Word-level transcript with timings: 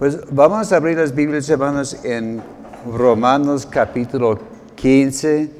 Pues 0.00 0.18
vamos 0.30 0.72
a 0.72 0.76
abrir 0.76 0.96
las 0.96 1.14
Biblias, 1.14 1.46
hermanos, 1.50 1.94
en 2.04 2.42
Romanos 2.90 3.66
capítulo 3.66 4.38
15 4.74 5.50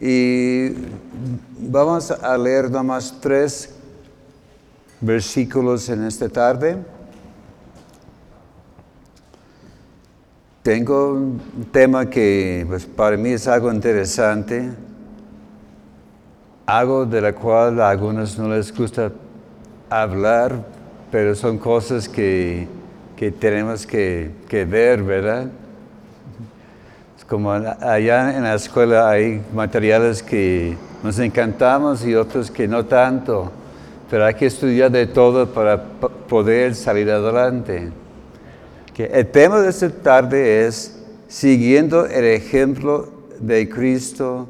y 0.00 0.72
vamos 1.60 2.10
a 2.10 2.36
leer 2.36 2.68
nomás 2.68 3.14
tres 3.20 3.72
versículos 5.00 5.88
en 5.88 6.02
esta 6.02 6.28
tarde. 6.28 6.78
Tengo 10.64 11.12
un 11.12 11.68
tema 11.70 12.10
que 12.10 12.64
pues, 12.66 12.84
para 12.86 13.16
mí 13.16 13.30
es 13.30 13.46
algo 13.46 13.72
interesante, 13.72 14.68
algo 16.66 17.06
de 17.06 17.20
la 17.20 17.32
cual 17.32 17.80
a 17.80 17.90
algunos 17.90 18.36
no 18.36 18.48
les 18.48 18.76
gusta 18.76 19.12
hablar, 19.88 20.66
pero 21.12 21.36
son 21.36 21.56
cosas 21.56 22.08
que, 22.08 22.66
tenemos 23.38 23.86
que, 23.86 24.30
que 24.48 24.64
ver, 24.64 25.02
¿verdad? 25.02 25.46
Es 27.18 27.24
como 27.24 27.50
allá 27.52 28.36
en 28.36 28.42
la 28.42 28.54
escuela 28.54 29.08
hay 29.08 29.42
materiales 29.54 30.22
que 30.22 30.76
nos 31.02 31.18
encantamos 31.18 32.04
y 32.06 32.14
otros 32.14 32.50
que 32.50 32.68
no 32.68 32.84
tanto, 32.84 33.50
pero 34.10 34.24
hay 34.24 34.34
que 34.34 34.46
estudiar 34.46 34.90
de 34.90 35.06
todo 35.06 35.46
para 35.52 35.82
poder 35.82 36.74
salir 36.74 37.10
adelante 37.10 37.90
el 39.04 39.26
tema 39.26 39.60
de 39.60 39.68
esta 39.68 39.90
tarde 39.90 40.66
es 40.66 40.98
siguiendo 41.28 42.06
el 42.06 42.24
ejemplo 42.24 43.08
de 43.38 43.68
Cristo 43.68 44.48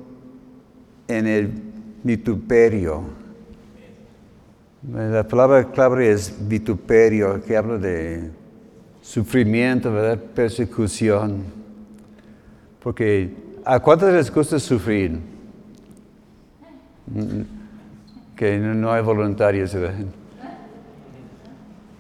en 1.09 1.27
el 1.27 1.51
vituperio. 2.05 3.03
La 4.92 5.27
palabra 5.27 5.64
clave 5.64 6.12
es 6.12 6.33
vituperio, 6.47 7.42
que 7.42 7.56
habla 7.56 7.78
de 7.78 8.30
sufrimiento, 9.06 9.92
¿verdad? 9.92 10.19
persecución. 10.19 11.45
Porque 12.83 13.33
¿a 13.64 13.78
cuántos 13.78 14.12
les 14.12 14.33
gusta 14.33 14.58
sufrir? 14.58 15.20
Que 18.34 18.58
no 18.58 18.92
hay 18.92 19.03
voluntarios, 19.03 19.72
¿verdad? 19.75 19.94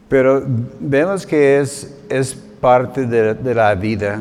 Pero 0.08 0.42
vemos 0.80 1.24
que 1.24 1.60
es, 1.60 1.96
es 2.08 2.34
parte 2.34 3.06
de, 3.06 3.54
la 3.54 3.74
vida 3.74 4.20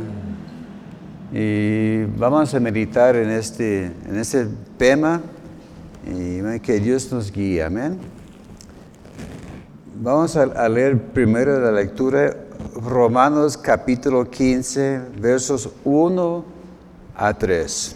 y 1.34 2.04
vamos 2.18 2.54
a 2.54 2.60
meditar 2.60 3.16
en 3.16 3.32
este, 3.32 3.86
en 3.86 4.20
este 4.20 4.48
tema 4.78 5.22
y 6.08 6.60
que 6.60 6.80
Dios 6.80 7.12
nos 7.12 7.32
guíe. 7.32 7.64
Amén. 7.64 7.98
Vamos 10.02 10.36
a, 10.36 10.70
leer 10.70 11.00
primero 11.00 11.60
la 11.60 11.72
lectura 11.72 12.45
Romanos 12.76 13.58
capítulo 13.58 14.30
15, 14.30 15.10
versos 15.18 15.70
1 15.84 16.46
a 17.16 17.34
3. 17.34 17.96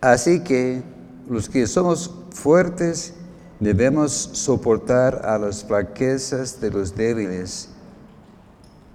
Así 0.00 0.40
que 0.40 0.82
los 1.28 1.48
que 1.48 1.66
somos 1.66 2.10
fuertes, 2.32 3.14
Debemos 3.60 4.12
soportar 4.12 5.20
a 5.22 5.36
las 5.36 5.62
flaquezas 5.62 6.58
de 6.62 6.70
los 6.70 6.96
débiles 6.96 7.68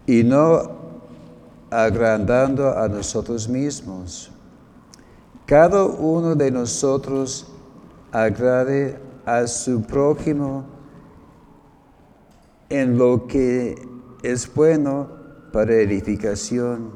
y 0.08 0.24
no 0.24 0.72
agrandando 1.70 2.76
a 2.76 2.88
nosotros 2.88 3.48
mismos. 3.48 4.32
Cada 5.46 5.84
uno 5.84 6.34
de 6.34 6.50
nosotros 6.50 7.46
agrade 8.12 8.98
a 9.24 9.46
su 9.46 9.84
prójimo 9.84 10.66
en 12.70 12.98
lo 12.98 13.28
que 13.28 13.76
es 14.24 14.54
bueno 14.54 15.10
para 15.52 15.74
edificación. 15.74 16.92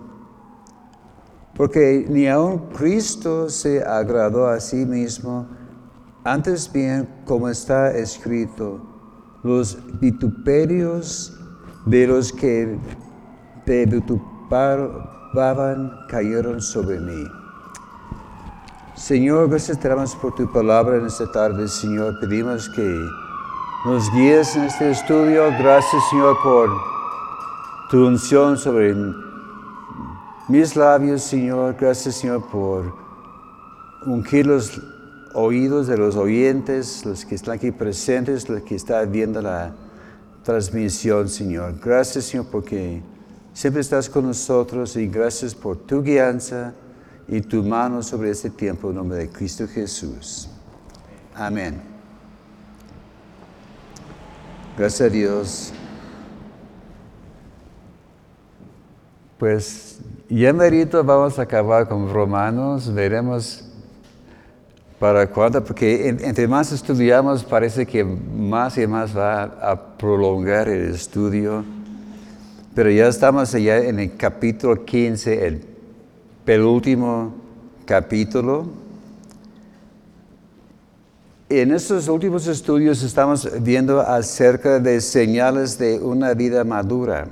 Porque 1.55 2.05
ni 2.09 2.27
aun 2.27 2.69
Cristo 2.69 3.49
se 3.49 3.83
agradó 3.83 4.47
a 4.47 4.59
sí 4.59 4.85
mismo, 4.85 5.47
antes 6.23 6.71
bien, 6.71 7.07
como 7.25 7.49
está 7.49 7.91
escrito, 7.91 8.81
los 9.43 9.77
vituperios 9.99 11.37
de 11.85 12.07
los 12.07 12.31
que 12.31 12.77
te 13.65 13.85
vitupaban 13.85 14.97
cayeron 16.07 16.61
sobre 16.61 16.99
mí. 16.99 17.25
Señor, 18.95 19.49
gracias 19.49 19.77
por 20.15 20.35
tu 20.35 20.51
palabra 20.51 20.97
en 20.97 21.05
esta 21.05 21.31
tarde, 21.31 21.67
Señor. 21.67 22.19
Pedimos 22.19 22.69
que 22.69 23.07
nos 23.85 24.11
guíes 24.11 24.55
en 24.55 24.63
este 24.63 24.91
estudio. 24.91 25.51
Gracias, 25.57 26.01
Señor, 26.09 26.37
por 26.43 26.69
tu 27.89 28.07
unción 28.07 28.57
sobre 28.57 28.93
mis 30.47 30.75
labios, 30.75 31.21
Señor. 31.23 31.75
Gracias, 31.79 32.15
Señor, 32.15 32.45
por 32.49 32.93
ungirlos 34.05 34.81
oídos 35.33 35.87
de 35.87 35.97
los 35.97 36.15
oyentes, 36.15 37.05
los 37.05 37.23
que 37.25 37.35
están 37.35 37.55
aquí 37.55 37.71
presentes, 37.71 38.49
los 38.49 38.61
que 38.63 38.75
están 38.75 39.11
viendo 39.11 39.41
la 39.41 39.73
transmisión, 40.43 41.29
Señor. 41.29 41.75
Gracias, 41.83 42.25
Señor, 42.25 42.47
porque 42.51 43.01
siempre 43.53 43.81
estás 43.81 44.09
con 44.09 44.27
nosotros 44.27 44.95
y 44.97 45.07
gracias 45.07 45.55
por 45.55 45.77
tu 45.77 46.01
guianza 46.01 46.73
y 47.27 47.41
tu 47.41 47.63
mano 47.63 48.01
sobre 48.01 48.31
este 48.31 48.49
tiempo 48.49 48.89
en 48.89 48.95
nombre 48.95 49.19
de 49.19 49.29
Cristo 49.29 49.67
Jesús. 49.67 50.49
Amén. 51.35 51.88
Gracias 54.79 55.01
a 55.01 55.09
Dios. 55.09 55.73
Pues 59.37 59.99
ya 60.29 60.53
merito 60.53 61.03
vamos 61.03 61.37
a 61.37 61.41
acabar 61.41 61.85
con 61.85 62.09
Romanos, 62.09 62.93
veremos 62.93 63.65
para 64.97 65.27
cuándo, 65.27 65.61
porque 65.65 66.07
entre 66.07 66.47
más 66.47 66.71
estudiamos 66.71 67.43
parece 67.43 67.85
que 67.85 68.05
más 68.05 68.77
y 68.77 68.87
más 68.87 69.17
va 69.17 69.43
a 69.43 69.97
prolongar 69.97 70.69
el 70.69 70.93
estudio, 70.93 71.65
pero 72.73 72.89
ya 72.89 73.09
estamos 73.09 73.53
allá 73.53 73.79
en 73.79 73.99
el 73.99 74.15
capítulo 74.15 74.85
15, 74.85 75.45
el 75.45 75.61
penúltimo 76.45 77.33
capítulo. 77.85 78.88
En 81.51 81.71
estos 81.71 82.07
últimos 82.07 82.45
estudios 82.45 83.01
estamos 83.01 83.49
viendo 83.63 84.01
acerca 84.01 84.79
de 84.79 85.01
señales 85.01 85.79
de 85.79 85.99
una 85.99 86.35
vida 86.35 86.63
madura. 86.63 87.25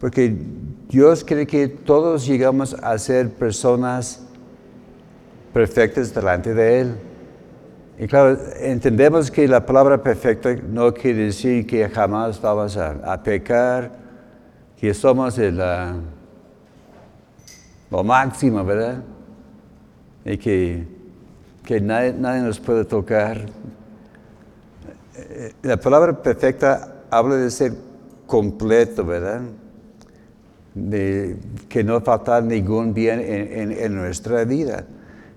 Porque 0.00 0.34
Dios 0.88 1.22
cree 1.22 1.46
que 1.46 1.68
todos 1.68 2.26
llegamos 2.26 2.72
a 2.72 2.96
ser 2.96 3.28
personas 3.34 4.22
perfectas 5.52 6.14
delante 6.14 6.54
de 6.54 6.80
Él. 6.80 6.94
Y 7.98 8.06
claro, 8.06 8.38
entendemos 8.60 9.30
que 9.30 9.46
la 9.46 9.66
palabra 9.66 10.02
perfecta 10.02 10.56
no 10.70 10.94
quiere 10.94 11.24
decir 11.24 11.66
que 11.66 11.86
jamás 11.90 12.40
vamos 12.40 12.78
a, 12.78 13.22
pecar, 13.22 13.92
que 14.74 14.94
somos 14.94 15.36
el, 15.36 15.58
lo 17.90 18.04
máximo, 18.04 18.64
¿verdad? 18.64 19.02
Y 20.24 20.38
que, 20.38 20.97
que 21.68 21.82
nadie, 21.82 22.14
nadie 22.14 22.40
nos 22.40 22.58
puede 22.58 22.86
tocar. 22.86 23.44
La 25.60 25.76
palabra 25.76 26.22
perfecta 26.22 26.94
habla 27.10 27.34
de 27.34 27.50
ser 27.50 27.74
completo, 28.26 29.04
¿verdad? 29.04 29.42
De 30.74 31.36
que 31.68 31.84
no 31.84 32.00
falta 32.00 32.40
ningún 32.40 32.94
bien 32.94 33.20
en, 33.20 33.72
en 33.72 33.94
nuestra 33.94 34.44
vida. 34.44 34.86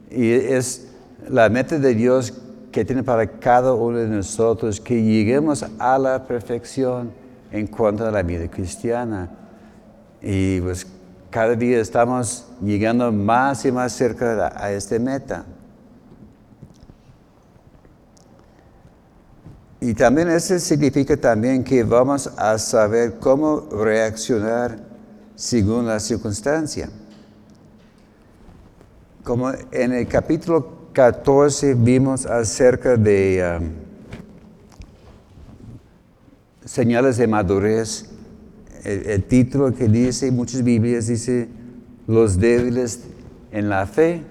Y 0.10 0.32
es 0.32 0.94
la 1.28 1.50
meta 1.50 1.78
de 1.78 1.94
Dios 1.96 2.34
que 2.72 2.86
tiene 2.86 3.04
para 3.04 3.28
cada 3.28 3.74
uno 3.74 3.98
de 3.98 4.08
nosotros 4.08 4.80
que 4.80 5.04
lleguemos 5.04 5.66
a 5.80 6.00
la 6.00 6.26
perfección 6.26 7.12
en 7.52 7.68
cuanto 7.68 8.08
a 8.08 8.12
la 8.12 8.24
vida 8.24 8.50
cristiana. 8.50 9.30
Y 10.22 10.62
pues 10.62 10.88
cada 11.30 11.56
día 11.56 11.82
estamos 11.82 12.48
llegando 12.62 13.12
más 13.12 13.66
y 13.66 13.72
más 13.74 13.92
cerca 13.92 14.54
a 14.56 14.72
esta 14.72 14.98
meta. 14.98 15.44
Y 19.84 19.96
también 19.96 20.30
eso 20.30 20.60
significa 20.60 21.18
también 21.18 21.64
que 21.64 21.84
vamos 21.84 22.28
a 22.38 22.56
saber 22.60 23.18
cómo 23.20 23.62
reaccionar 23.72 24.78
según 25.36 25.88
la 25.88 26.00
circunstancia. 26.00 26.88
Como 29.24 29.52
en 29.72 29.94
el 29.94 30.08
capítulo 30.08 30.92
14 30.94 31.74
vimos 31.74 32.28
acerca 32.28 32.96
de 32.96 33.60
um, 33.60 33.72
señales 36.64 37.18
de 37.18 37.26
madurez, 37.26 38.06
el, 38.84 39.24
título 39.24 39.74
que 39.74 39.88
dice, 39.88 40.32
muchas 40.32 40.64
Biblias 40.64 41.08
dice, 41.08 41.50
los 42.06 42.38
débiles 42.38 43.00
en 43.52 43.68
la 43.68 43.88
fe. 43.88 44.22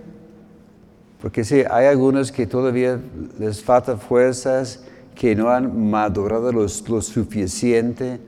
Porque 1.20 1.42
sí, 1.42 1.64
hay 1.68 1.86
algunos 1.86 2.30
que 2.30 2.46
todavía 2.46 3.00
les 3.36 3.60
falta 3.60 3.96
fuerzas 3.96 4.84
que 5.14 5.34
no 5.34 5.50
han 5.50 5.90
madurado 5.90 6.52
lo, 6.52 6.68
suficiente 6.68 8.20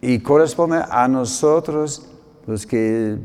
y 0.00 0.18
corresponde 0.20 0.82
a 0.88 1.06
nosotros 1.08 2.06
los 2.46 2.66
que 2.66 3.18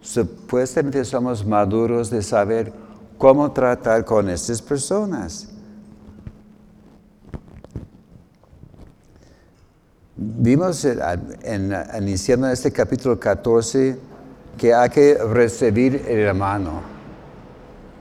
supuestamente 0.00 1.04
somos 1.04 1.44
maduros 1.44 2.10
de 2.10 2.22
saber 2.22 2.72
cómo 3.18 3.50
tratar 3.52 4.04
con 4.04 4.28
estas 4.28 4.62
personas. 4.62 5.48
Vimos 10.16 10.84
en, 10.84 11.74
iniciando 11.98 12.48
este 12.48 12.72
capítulo 12.72 13.18
14 13.18 13.98
que 14.56 14.72
hay 14.72 14.88
que 14.90 15.14
recibir 15.14 16.04
el 16.08 16.20
hermano, 16.20 16.80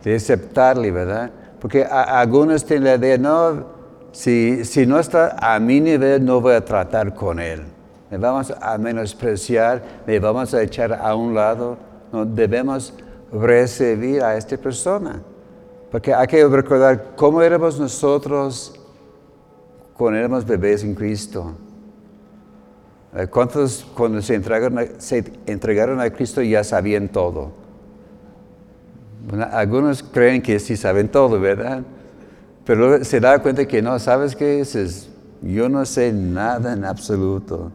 de 0.04 0.16
aceptarle, 0.16 0.92
¿verdad? 0.92 1.32
Porque 1.60 1.84
algunos 1.84 2.66
tienen 2.66 2.86
la 2.86 2.96
idea, 2.96 3.18
no, 3.18 3.75
si, 4.16 4.64
si 4.64 4.86
no 4.86 4.98
está 4.98 5.36
a 5.42 5.60
mi 5.60 5.82
nivel, 5.82 6.24
no 6.24 6.40
voy 6.40 6.54
a 6.54 6.64
tratar 6.64 7.14
con 7.14 7.38
él. 7.38 7.64
Me 8.10 8.18
vamos 8.18 8.50
a 8.62 8.78
menospreciar, 8.78 9.84
me 10.08 10.20
vamos 10.20 10.54
a 10.54 10.62
echar 10.62 10.94
a 10.94 11.14
un 11.16 11.36
lado. 11.36 11.78
No 12.14 12.26
debemos 12.26 12.94
recibir 13.30 14.24
a 14.24 14.38
esta 14.38 14.56
persona. 14.56 15.22
Porque 15.92 16.14
hay 16.14 16.28
que 16.28 16.48
recordar 16.48 17.12
cómo 17.18 17.42
éramos 17.42 17.78
nosotros 17.78 18.80
cuando 19.94 20.18
éramos 20.18 20.46
bebés 20.46 20.86
en 20.86 20.96
Cristo. 20.96 21.52
Eh, 23.18 23.28
¿Cuántos 23.28 23.86
cuando 23.98 24.22
se 24.22 24.36
entregaron, 24.36 24.80
a, 24.80 24.86
se 24.98 25.26
entregaron 25.46 26.00
a 26.00 26.10
Cristo 26.10 26.42
ya 26.42 26.64
sabían 26.64 27.10
todo? 27.10 27.66
algunos 29.52 30.04
creen 30.04 30.42
que 30.42 30.58
sí 30.58 30.78
saben 30.78 31.10
todo, 31.10 31.38
¿verdad? 31.38 31.82
Pero 32.66 33.04
se 33.04 33.20
da 33.20 33.40
cuenta 33.40 33.66
que 33.68 33.82
no, 33.82 33.98
¿sabes 34.00 34.36
qué 34.36 34.60
es? 34.60 35.10
Yo 35.42 35.70
no 35.70 35.86
sé 35.86 36.12
nada 36.12 36.74
en 36.74 36.84
absoluto. 36.84 37.72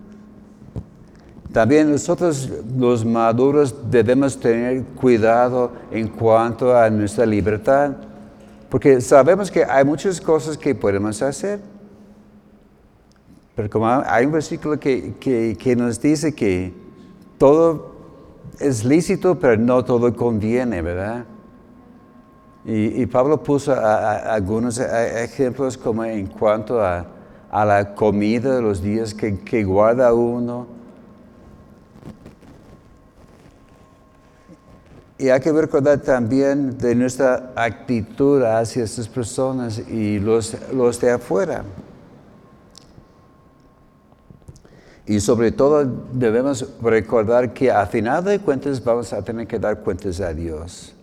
También 1.53 1.91
nosotros 1.91 2.49
los 2.77 3.05
maduros 3.05 3.75
debemos 3.91 4.39
tener 4.39 4.85
cuidado 4.85 5.73
en 5.91 6.09
cuanto 6.09 6.77
a 6.77 6.89
nuestra 6.91 7.27
libertad, 7.27 7.93
porque 8.69 9.01
sabemos 9.01 9.51
que 9.51 9.65
hay 9.65 9.85
muchas 9.85 10.21
cosas 10.21 10.57
que 10.57 10.75
podemos 10.75 11.21
hacer. 11.23 11.61
Pero 13.57 13.69
como 13.69 13.87
hay 13.89 14.27
un 14.27 14.33
versículo 14.33 14.79
que, 14.79 15.75
nos 15.77 16.01
dice 16.01 16.35
que 16.35 16.73
todo 17.37 17.95
es 18.61 18.85
lícito, 18.85 19.39
pero 19.39 19.57
no 19.57 19.85
todo 19.85 20.15
conviene, 20.15 20.83
¿verdad? 20.83 21.25
Y, 22.65 23.07
Pablo 23.07 23.43
puso 23.43 23.75
algunos 23.75 24.79
ejemplos 24.79 25.79
como 25.79 26.05
en 26.05 26.27
cuanto 26.27 26.83
a, 26.83 27.07
la 27.53 27.95
comida 27.95 28.61
los 28.61 28.83
días 28.83 29.15
que, 29.15 29.41
que 29.41 29.65
guarda 29.65 30.13
uno 30.13 30.81
Y 35.21 35.29
hay 35.29 35.39
que 35.39 35.53
recordar 35.53 35.99
también 36.01 36.79
de 36.79 36.95
nuestra 36.95 37.53
actitud 37.55 38.43
hacia 38.43 38.85
estas 38.85 39.07
personas 39.07 39.79
y 39.79 40.19
los, 40.19 40.57
los 40.73 40.99
de 40.99 41.11
afuera. 41.11 41.63
Y 45.05 45.21
sobre 45.21 45.53
todo 45.53 45.85
debemos 45.85 46.67
recordar 46.81 47.53
que 47.53 47.71
a 47.71 47.85
final 47.85 48.25
de 48.25 48.39
cuentas 48.39 48.83
vamos 48.83 49.13
a 49.13 49.21
tener 49.21 49.47
que 49.47 49.59
dar 49.59 49.81
cuentas 49.81 50.23
a 50.23 50.33
Dios. 50.33 50.95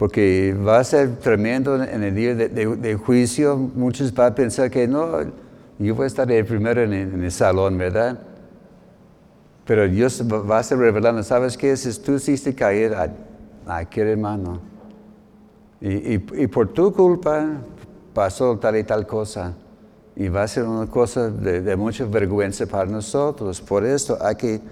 Porque 0.00 0.56
va 0.66 0.78
a 0.78 0.84
ser 0.84 1.16
tremendo 1.16 1.74
en 1.84 2.02
el 2.02 2.14
día 2.14 2.34
de, 2.34 2.94
juicio. 2.94 3.58
Muchos 3.58 4.14
van 4.14 4.32
a 4.32 4.34
pensar 4.34 4.70
que 4.70 4.88
no, 4.88 5.20
yo 5.78 5.94
voy 5.94 6.04
a 6.04 6.06
estar 6.06 6.32
el 6.32 6.46
primero 6.46 6.80
en 6.80 7.22
el 7.22 7.30
salón, 7.30 7.76
¿verdad? 7.76 8.18
Pero 9.66 9.86
Dios 9.86 10.24
va 10.26 10.58
a 10.58 10.62
ser 10.62 10.78
revelando, 10.78 11.22
¿sabes 11.22 11.54
qué? 11.54 11.76
Si 11.76 12.00
tú 12.00 12.14
hiciste 12.14 12.54
caer 12.54 12.94
a, 12.94 13.12
aquel 13.76 14.08
hermano 14.08 14.58
y, 15.82 16.16
por 16.48 16.72
tu 16.72 16.94
culpa 16.94 17.58
pasó 18.14 18.58
tal 18.58 18.78
y 18.78 18.84
tal 18.84 19.06
cosa. 19.06 19.52
Y 20.16 20.30
va 20.30 20.44
a 20.44 20.48
ser 20.48 20.64
una 20.64 20.86
cosa 20.86 21.28
de, 21.28 21.76
mucha 21.76 22.06
vergüenza 22.06 22.64
para 22.64 22.86
nosotros. 22.86 23.60
Por 23.60 23.84
eso 23.84 24.16
hay 24.18 24.34
que 24.36 24.62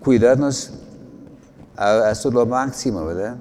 cuidarnos 0.00 0.72
hasta 1.76 2.30
lo 2.30 2.46
máximo, 2.46 3.04
¿verdad? 3.06 3.38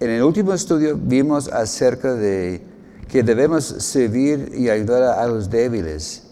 En 0.00 0.10
el 0.10 0.22
último 0.22 0.52
estudio 0.52 0.96
vimos 0.96 1.48
acerca 1.48 2.14
de 2.14 2.62
que 3.08 3.22
debemos 3.22 3.64
servir 3.64 4.52
y 4.54 4.68
ayudar 4.68 5.02
a 5.18 5.26
los 5.26 5.50
débiles 5.50 6.28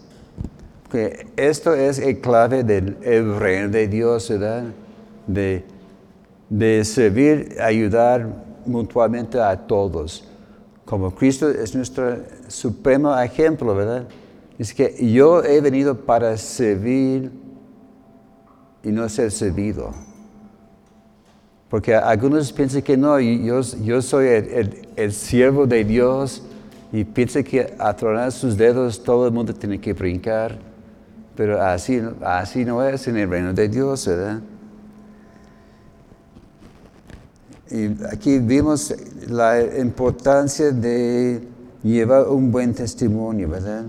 que 0.89 1.27
esto 1.35 1.73
es 1.73 1.99
el 1.99 2.19
clave 2.21 2.63
del 2.63 2.97
reino 3.37 3.69
de 3.69 3.87
Dios, 3.87 4.29
¿verdad? 4.29 4.63
De, 5.25 5.63
de 6.49 6.85
servir, 6.85 7.57
ayudar 7.61 8.27
mutuamente 8.65 9.39
a 9.39 9.55
todos. 9.55 10.23
Como 10.85 11.13
Cristo 11.13 11.49
es 11.49 11.75
nuestro 11.75 12.17
supremo 12.47 13.17
ejemplo, 13.19 13.75
¿verdad? 13.75 14.07
Es 14.57 14.73
que 14.73 14.95
yo 15.11 15.43
he 15.43 15.59
venido 15.59 16.05
para 16.05 16.37
servir 16.37 17.31
y 18.83 18.89
no 18.89 19.09
ser 19.09 19.31
servido. 19.31 20.06
Porque 21.69 21.93
algunos 21.93 22.51
piensan 22.53 22.81
que 22.81 22.95
no, 22.95 23.19
yo, 23.19 24.01
soy 24.01 24.27
el, 24.95 25.11
siervo 25.11 25.67
de 25.67 25.83
Dios 25.83 26.41
y 26.93 27.03
piensan 27.03 27.43
que 27.43 27.75
a 27.77 27.93
tronar 27.93 28.31
sus 28.31 28.55
dedos 28.55 29.03
todo 29.03 29.27
el 29.27 29.33
mundo 29.33 29.53
tiene 29.53 29.79
que 29.79 29.93
brincar. 29.93 30.57
Pero 31.35 31.61
así, 31.61 32.01
así 32.23 32.63
no 32.63 32.83
es 32.83 33.07
en 33.07 33.17
el 33.17 33.29
reino 33.29 33.53
de 33.53 33.67
Dios, 33.67 34.07
¿verdad? 34.07 34.39
Y 37.69 37.87
aquí 38.09 38.39
vimos 38.39 38.95
la 39.27 39.61
importancia 39.77 40.71
de 40.71 41.41
llevar 41.83 42.29
un 42.29 42.49
buen 42.49 42.73
testimonio, 42.73 43.49
¿verdad? 43.49 43.85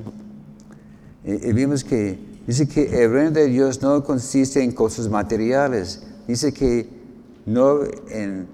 Y, 1.24 1.52
vimos 1.52 1.84
que 1.84 2.18
dice 2.44 2.66
que 2.66 3.04
el 3.04 3.12
reino 3.12 3.30
de 3.30 3.46
Dios 3.46 3.80
no 3.80 4.02
consiste 4.02 4.64
en 4.64 4.72
cosas 4.72 5.08
materiales, 5.08 6.02
dice 6.26 6.52
que 6.52 6.97
no 7.48 7.80
en 8.10 8.46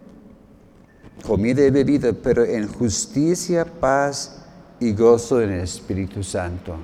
comida 1.26 1.64
y 1.64 1.70
bebida, 1.70 2.12
pero 2.12 2.44
en 2.44 2.68
justicia, 2.68 3.64
paz 3.64 4.44
y 4.80 4.92
gozo 4.92 5.40
en 5.40 5.50
el 5.50 5.60
Espíritu 5.60 6.22
Santo 6.22 6.76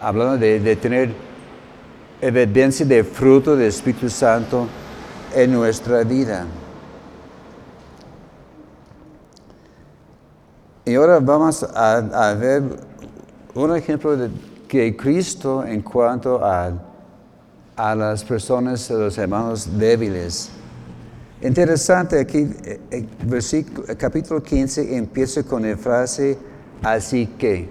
hablando 0.00 0.38
de, 0.38 0.76
tener 0.76 1.12
evidencia 2.20 2.86
de 2.86 3.04
fruto 3.04 3.56
del 3.56 3.68
Espíritu 3.68 4.08
Santo 4.08 4.66
en 5.34 5.52
nuestra 5.52 6.02
vida. 6.04 6.46
Y 10.84 10.94
ahora 10.94 11.20
vamos 11.20 11.62
a, 11.62 12.34
ver 12.38 12.62
un 13.54 13.76
ejemplo 13.76 14.16
de 14.16 14.30
que 14.66 14.96
Cristo 14.96 15.64
en 15.64 15.82
cuanto 15.82 16.42
a, 16.44 16.72
a 17.76 17.94
las 17.94 18.24
personas, 18.24 18.90
a 18.90 18.94
los 18.94 19.18
hermanos 19.18 19.78
débiles. 19.78 20.50
Interesante, 21.40 22.18
aquí 22.18 22.38
el 22.38 22.56
eh, 22.64 22.80
eh, 22.90 23.06
versículo, 23.24 23.86
capítulo 23.96 24.42
15 24.42 24.96
empieza 24.96 25.44
con 25.44 25.62
la 25.62 25.76
frase, 25.76 26.36
así 26.82 27.28
que 27.38 27.68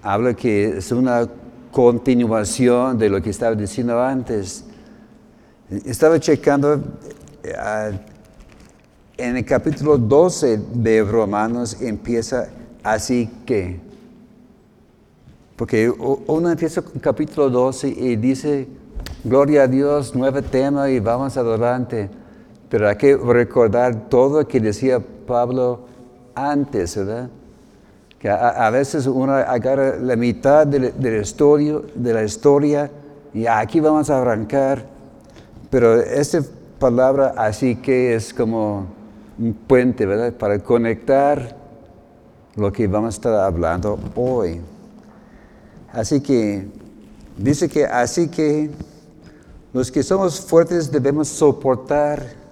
habla 0.00 0.34
que 0.34 0.78
es 0.78 0.92
una 0.92 1.28
continuación 1.72 2.96
de 2.96 3.08
lo 3.08 3.20
que 3.20 3.30
estaba 3.30 3.56
diciendo 3.56 4.00
antes. 4.00 4.64
Estaba 5.84 6.20
checando 6.20 6.80
eh, 7.42 7.98
en 9.16 9.36
el 9.36 9.44
capítulo 9.44 9.98
12 9.98 10.60
de 10.74 11.02
Romanos 11.02 11.76
empieza 11.80 12.50
así 12.84 13.28
que. 13.44 13.80
Porque 15.56 15.90
uno 15.90 16.50
empieza 16.50 16.82
con 16.82 17.00
capítulo 17.00 17.50
12 17.50 17.88
y 17.88 18.14
dice, 18.14 18.68
gloria 19.24 19.64
a 19.64 19.66
Dios, 19.66 20.14
nuevo 20.14 20.40
tema 20.40 20.88
y 20.88 21.00
vamos 21.00 21.36
adelante. 21.36 22.10
Pero 22.74 22.88
hay 22.88 22.96
que 22.96 23.16
recordar 23.16 24.08
todo 24.08 24.40
lo 24.40 24.48
que 24.48 24.58
decía 24.58 24.98
Pablo 24.98 25.82
antes, 26.34 26.96
¿verdad? 26.96 27.30
a, 28.28 28.68
veces 28.70 29.06
uno 29.06 29.32
agarra 29.32 29.94
la 29.94 30.16
mitad 30.16 30.66
de 30.66 30.92
la, 30.98 31.18
historia, 31.18 31.78
de 31.94 32.12
la 32.12 32.24
historia 32.24 32.90
y 33.32 33.46
aquí 33.46 33.78
vamos 33.78 34.10
a 34.10 34.20
arrancar, 34.20 34.84
pero 35.70 36.00
esta 36.00 36.42
palabra 36.80 37.34
así 37.36 37.76
que 37.76 38.16
es 38.16 38.34
como 38.34 38.88
un 39.38 39.54
puente, 39.54 40.04
¿verdad? 40.04 40.32
Para 40.32 40.58
conectar 40.58 41.56
lo 42.56 42.72
que 42.72 42.88
vamos 42.88 43.14
a 43.14 43.16
estar 43.18 43.34
hablando 43.34 44.00
hoy. 44.16 44.60
Así 45.92 46.20
que 46.20 46.66
dice 47.38 47.68
que 47.68 47.84
así 47.84 48.26
que 48.26 48.68
los 49.72 49.92
que 49.92 50.02
somos 50.02 50.40
fuertes 50.40 50.90
debemos 50.90 51.28
soportar 51.28 52.42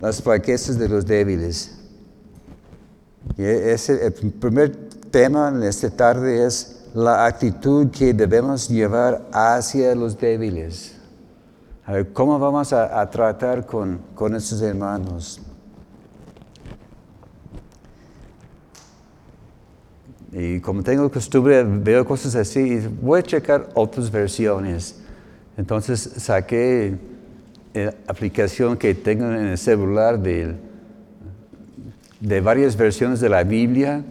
las 0.00 0.22
fraquezas 0.22 0.78
de 0.78 0.88
los 0.88 1.04
débiles 1.04 1.78
Y 3.36 3.44
ese, 3.44 4.06
el 4.06 4.32
primer 4.32 4.74
tema 5.10 5.48
en 5.48 5.62
esta 5.62 5.90
tarde 5.90 6.46
es 6.46 6.86
la 6.94 7.26
actitud 7.26 7.90
que 7.90 8.12
debemos 8.12 8.68
llevar 8.68 9.28
hacia 9.32 9.94
los 9.94 10.18
débiles. 10.18 10.96
A 11.84 11.92
ver, 11.92 12.12
¿cómo 12.12 12.38
vamos 12.38 12.72
a, 12.72 13.08
tratar 13.10 13.64
con, 13.64 14.00
con 14.14 14.34
estos 14.34 14.60
hermanos? 14.62 15.40
Y 20.32 20.60
como 20.60 20.82
tengo 20.82 21.10
costumbre, 21.10 21.62
veo 21.64 22.04
cosas 22.04 22.34
así, 22.36 22.78
voy 23.00 23.20
a 23.20 23.22
checar 23.22 23.68
otras 23.74 24.10
versiones. 24.10 24.96
Entonces 25.56 26.00
saqué 26.16 26.96
aplicación 28.06 28.76
que 28.76 28.94
tengo 28.94 29.26
en 29.26 29.46
el 29.48 29.58
celular 29.58 30.18
de, 30.18 30.54
de 32.20 32.40
varias 32.40 32.76
versiones 32.76 33.20
de 33.20 33.28
la 33.28 33.44
Biblia 33.44 34.02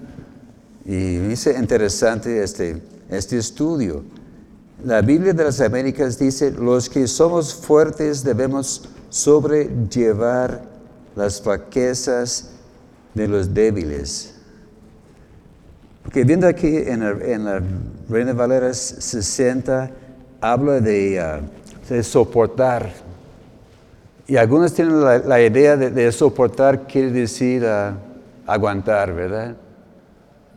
y 0.85 1.19
me 1.19 1.33
hice 1.33 1.57
interesante 1.57 2.43
este, 2.43 2.81
este 3.09 3.37
estudio. 3.37 4.03
La 4.83 5.01
Biblia 5.01 5.33
de 5.33 5.43
las 5.43 5.59
Américas 5.59 6.17
dice, 6.17 6.51
los 6.51 6.89
que 6.89 7.05
somos 7.07 7.53
fuertes 7.53 8.23
debemos 8.23 8.89
sobrellevar 9.09 10.63
las 11.15 11.41
flaquezas 11.41 12.51
de 13.13 13.27
los 13.27 13.53
débiles. 13.53 14.35
Porque 16.03 16.23
viendo 16.23 16.47
aquí 16.47 16.77
en 16.77 17.43
la, 17.43 17.61
Reina 18.09 18.33
Valera 18.33 18.73
60, 18.73 19.91
habla 20.41 20.79
de, 20.79 21.19
ah, 21.19 21.41
de 21.89 22.01
soportar. 22.01 23.08
Y 24.29 24.37
algunos 24.37 24.73
tienen 24.73 25.03
la, 25.03 25.41
idea 25.41 25.75
de, 25.75 26.11
soportar 26.11 26.87
quiere 26.87 27.11
decir 27.11 27.65
ah, 27.65 27.97
aguantar, 28.45 29.13
¿verdad? 29.13 29.57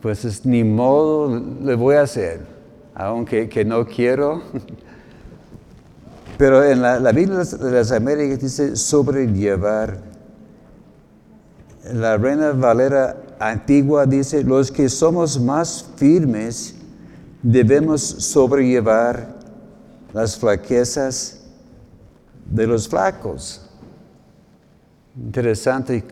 Pues 0.01 0.23
es 0.23 0.45
ni 0.45 0.63
modo, 0.63 1.41
le 1.61 1.75
voy 1.75 1.95
a 1.95 2.03
hacer 2.03 2.53
aunque 2.95 3.49
que 3.49 3.65
no 3.65 3.85
quiero. 3.85 4.41
Pero 6.37 6.63
en 6.63 6.81
la, 6.81 7.11
Biblia 7.11 7.39
de 7.39 7.71
las 7.71 7.91
Américas 7.91 8.39
dice 8.39 8.75
sobrellevar. 8.75 9.99
La 11.93 12.17
Reina 12.17 12.51
Valera 12.51 13.17
antigua 13.39 14.05
dice, 14.05 14.43
los 14.43 14.71
que 14.71 14.89
somos 14.89 15.39
más 15.39 15.85
firmes 15.97 16.75
debemos 17.41 18.01
sobrellevar 18.01 19.35
las 20.13 20.37
flaquezas 20.37 21.41
de 22.45 22.67
los 22.67 22.87
flacos. 22.87 23.62
Interesante, 25.15 26.03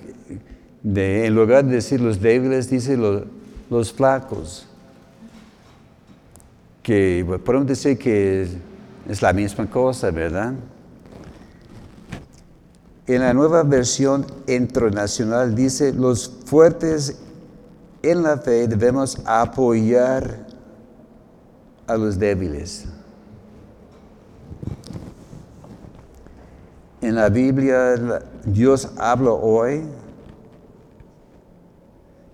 en 0.84 1.36
lugar 1.36 1.66
de 1.66 1.76
decir 1.76 2.00
los 2.02 2.22
débiles, 2.22 2.70
dice 2.70 2.98
los 3.70 3.94
flacos 3.94 4.68
que 6.84 7.26
podemos 7.44 7.68
decir 7.68 7.98
que 7.98 8.48
es 9.08 9.22
la 9.22 9.34
misma 9.34 9.70
cosa, 9.70 10.12
¿verdad? 10.12 10.54
En 13.08 13.22
la 13.22 13.34
nueva 13.34 13.64
versión 13.64 14.26
internacional 14.48 15.54
dice, 15.54 15.94
los 15.94 16.32
fuertes 16.46 17.20
en 18.04 18.24
la 18.24 18.38
fe 18.38 18.68
debemos 18.68 19.20
apoyar 19.26 20.48
a 21.88 21.98
los 21.98 22.18
débiles. 22.18 22.86
En 27.02 27.16
la 27.16 27.30
Biblia 27.30 28.22
Dios 28.46 28.90
habla 28.98 29.32
hoy. 29.32 29.84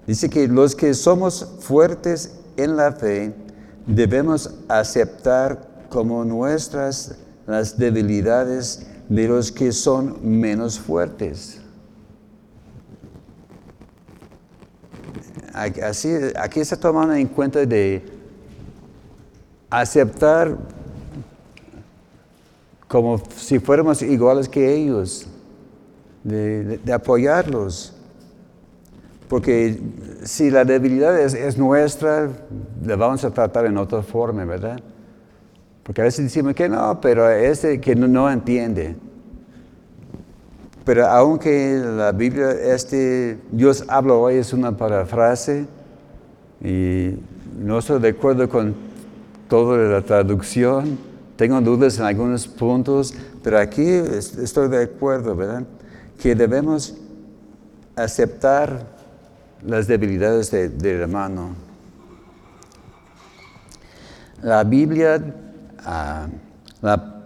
Dice 0.05 0.29
que 0.29 0.47
los 0.47 0.75
que 0.75 0.93
somos 0.93 1.57
fuertes 1.59 2.39
en 2.55 2.77
la 2.77 2.91
fe 2.91 3.33
debemos 3.85 4.53
aceptar 4.67 5.67
como 5.89 6.23
nuestras 6.23 7.15
las 7.45 7.77
debilidades 7.77 8.87
de 9.09 9.27
los 9.27 9.51
que 9.51 9.71
son 9.71 10.17
menos 10.21 10.79
fuertes. 10.79 11.59
Así, 15.53 16.13
aquí 16.35 16.59
está 16.59 16.77
tomando 16.77 17.15
en 17.15 17.27
cuenta 17.27 17.65
de 17.65 18.05
aceptar 19.69 20.55
como 22.87 23.21
si 23.35 23.59
fuéramos 23.59 24.01
iguales 24.01 24.47
que 24.47 24.75
ellos, 24.75 25.27
de 26.27 26.93
apoyarlos. 26.93 27.97
Porque 29.27 29.77
si 30.23 30.49
la 30.49 30.63
debilidad 30.63 31.19
es, 31.19 31.57
nuestra, 31.57 32.29
la 32.85 32.95
vamos 32.95 33.25
a 33.25 33.31
tratar 33.31 33.65
en 33.65 33.77
otra 33.77 34.01
forma, 34.01 34.45
¿verdad? 34.45 34.79
Porque 35.83 36.01
a 36.01 36.05
veces 36.05 36.25
decimos 36.25 36.53
que 36.53 36.69
no, 36.69 36.99
pero 37.01 37.29
este 37.29 37.79
que 37.81 37.95
no, 37.95 38.29
entiende. 38.31 38.95
Pero 40.85 41.05
aunque 41.07 41.81
la 41.83 42.13
Biblia, 42.13 42.51
este, 42.51 43.37
Dios 43.51 43.83
habla 43.89 44.13
hoy 44.13 44.35
es 44.35 44.53
una 44.53 44.75
parafrase 44.75 45.65
y 46.63 47.15
no 47.59 47.79
estoy 47.79 47.99
de 47.99 48.09
acuerdo 48.09 48.47
con 48.47 48.73
toda 49.49 49.77
la 49.77 50.01
traducción, 50.01 50.97
tengo 51.35 51.59
dudas 51.59 51.99
en 51.99 52.05
algunos 52.05 52.47
puntos, 52.47 53.13
pero 53.43 53.59
aquí 53.59 53.85
estoy 53.85 54.69
de 54.69 54.83
acuerdo, 54.83 55.35
¿verdad? 55.35 55.63
Que 56.17 56.35
debemos 56.35 56.95
aceptar 57.95 58.85
las 59.63 59.87
debilidades 59.87 60.51
del 60.51 61.01
hermano. 61.01 61.49
La 64.41 64.63
Biblia, 64.63 65.19
ah, 65.83 66.27
la 66.81 67.17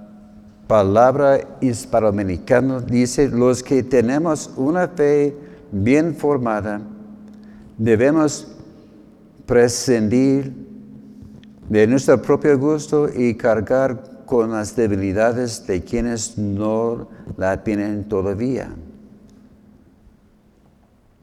palabra 0.67 1.39
hispanoamericana 1.59 2.79
dice, 2.79 3.27
los 3.27 3.61
que 3.61 3.83
tenemos 3.83 4.49
una 4.55 4.87
fe 4.87 5.35
bien 5.71 6.15
formada, 6.15 6.79
debemos 7.77 8.47
prescindir 9.45 10.53
de 11.67 11.87
nuestro 11.87 12.21
propio 12.21 12.57
gusto 12.57 13.09
y 13.13 13.35
cargar 13.35 14.01
con 14.31 14.51
las 14.51 14.77
debilidades 14.77 15.67
de 15.67 15.83
quienes 15.83 16.37
no 16.37 17.09
la 17.35 17.61
tienen 17.65 18.07
todavía. 18.07 18.69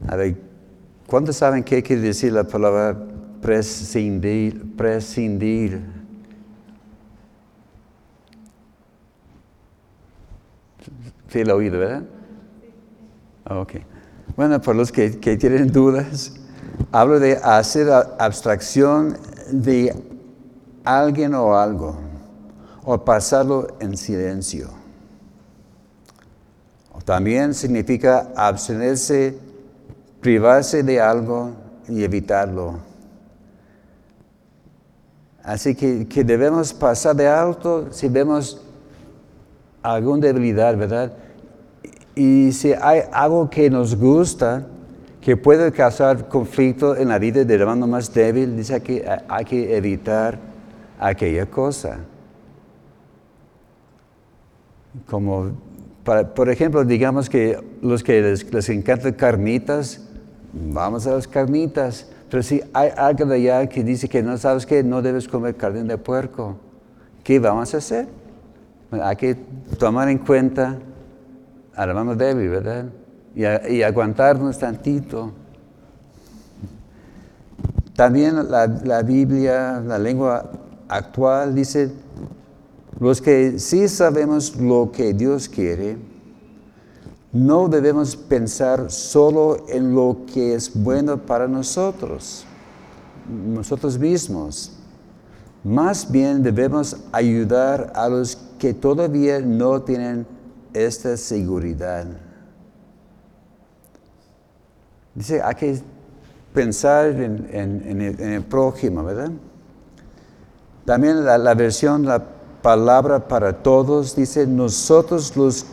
A 0.06 0.14
ver, 0.14 0.36
¿Cuántos 1.06 1.36
saben 1.36 1.64
qué 1.64 1.82
quiere 1.82 2.02
decir 2.02 2.34
la 2.34 2.44
palabra 2.44 2.94
prescindir? 3.40 4.76
prescindir? 4.76 5.80
Sí, 11.28 11.44
lo 11.44 11.56
oído, 11.56 11.78
¿verdad? 11.78 12.02
Ok. 13.48 13.76
Bueno, 14.36 14.60
por 14.60 14.76
los 14.76 14.92
que 14.92 15.08
tienen 15.08 15.72
dudas, 15.72 16.34
hablo 16.92 17.18
de 17.18 17.38
hacer 17.42 17.88
abstracción 18.18 19.16
de 19.50 19.94
alguien 20.84 21.32
o 21.32 21.56
algo, 21.56 22.07
o 22.90 22.97
pasarlo 22.97 23.68
en 23.80 23.99
silencio. 23.99 24.71
También 27.04 27.52
significa 27.52 28.33
abstenerse 28.35 29.37
privarse 30.23 30.83
de 30.83 30.99
algo 30.99 31.52
y 31.87 32.02
evitarlo. 32.02 32.78
Así 35.42 35.75
que, 35.75 36.25
debemos 36.25 36.73
pasar 36.73 37.14
de 37.14 37.28
alto 37.28 37.88
si 37.90 38.09
vemos 38.09 38.59
alguna 39.83 40.26
debilidad, 40.26 40.75
¿verdad? 40.75 41.12
Y 42.14 42.52
si 42.52 42.73
hay 42.73 43.02
algo 43.12 43.50
que 43.50 43.68
nos 43.68 43.95
gusta, 43.95 44.64
que 45.21 45.37
puede 45.37 45.71
causar 45.73 46.26
conflicto 46.26 46.97
en 46.97 47.09
la 47.09 47.18
vida 47.18 47.45
del 47.45 47.61
hermano 47.61 47.87
más 47.87 48.12
débil, 48.14 48.57
dice 48.57 48.83
que 48.83 49.07
hay 49.28 49.45
que 49.45 49.76
evitar 49.76 50.38
aquella 50.99 51.45
cosa. 51.45 51.99
Como, 55.07 55.52
por 56.35 56.49
ejemplo, 56.50 56.85
digamos 56.85 57.28
que 57.28 57.59
los 57.83 58.02
que 58.02 58.23
les, 58.23 58.52
les 58.52 58.69
encantan 58.69 59.12
carnitas, 59.12 60.00
vamos 60.52 61.07
a 61.07 61.12
las 61.12 61.28
carnitas. 61.28 62.09
Pero 62.31 62.43
si 62.43 62.62
hay 62.73 62.90
algo 62.97 63.25
de 63.26 63.37
allá 63.37 63.67
que 63.69 63.83
dice 63.83 64.09
que 64.09 64.23
no 64.23 64.37
sabes 64.37 64.67
que 64.67 64.83
no 64.83 65.00
debes 65.00 65.28
comer 65.28 65.57
carne 65.57 65.83
de 65.85 65.99
puerco, 65.99 66.57
¿qué 67.25 67.38
vamos 67.38 67.75
a 67.75 67.78
hacer? 67.78 68.07
hay 68.90 69.17
que 69.17 69.35
tomar 69.78 70.09
en 70.09 70.19
cuenta 70.19 70.78
al 71.75 71.88
hermano 71.90 72.14
débil, 72.14 72.49
¿verdad? 72.49 72.87
Y, 73.35 73.43
y, 73.75 73.83
aguantarnos 73.83 74.59
tantito. 74.59 75.33
También 77.95 78.50
la, 78.50 78.67
la 78.67 79.02
Biblia, 79.02 79.83
la 79.85 79.99
lengua 79.99 80.50
actual, 80.88 81.55
dice, 81.55 81.93
los 83.00 83.21
que 83.23 83.59
sí 83.59 83.88
sabemos 83.88 84.57
lo 84.57 84.90
que 84.90 85.14
Dios 85.14 85.49
quiere, 85.49 85.97
no 87.33 87.69
debemos 87.69 88.17
pensar 88.17 88.90
solo 88.90 89.67
en 89.69 89.95
lo 89.95 90.25
que 90.33 90.55
es 90.55 90.83
bueno 90.83 91.19
para 91.19 91.47
nosotros, 91.47 92.45
nosotros 93.28 93.99
mismos. 93.99 94.73
Más 95.62 96.11
bien 96.11 96.43
debemos 96.43 96.97
ayudar 97.12 97.93
a 97.95 98.09
los 98.09 98.37
que 98.59 98.75
todavía 98.75 99.40
no 99.40 99.83
tienen 99.83 100.26
esta 100.73 101.17
seguridad. 101.17 102.07
Dice, 105.14 105.43
hay 105.43 105.55
que 105.55 105.81
pensar 106.55 107.09
en, 107.11 108.00
el, 108.21 108.43
prójimo, 108.45 109.05
¿verdad? 109.05 109.31
También 110.85 111.25
la, 111.25 111.37
la 111.37 111.55
versión, 111.55 112.05
la 112.07 112.38
palabra 112.68 113.26
para 113.26 113.62
todos, 113.62 114.14
dice, 114.14 114.46
nosotros 114.46 115.34
los 115.34 115.64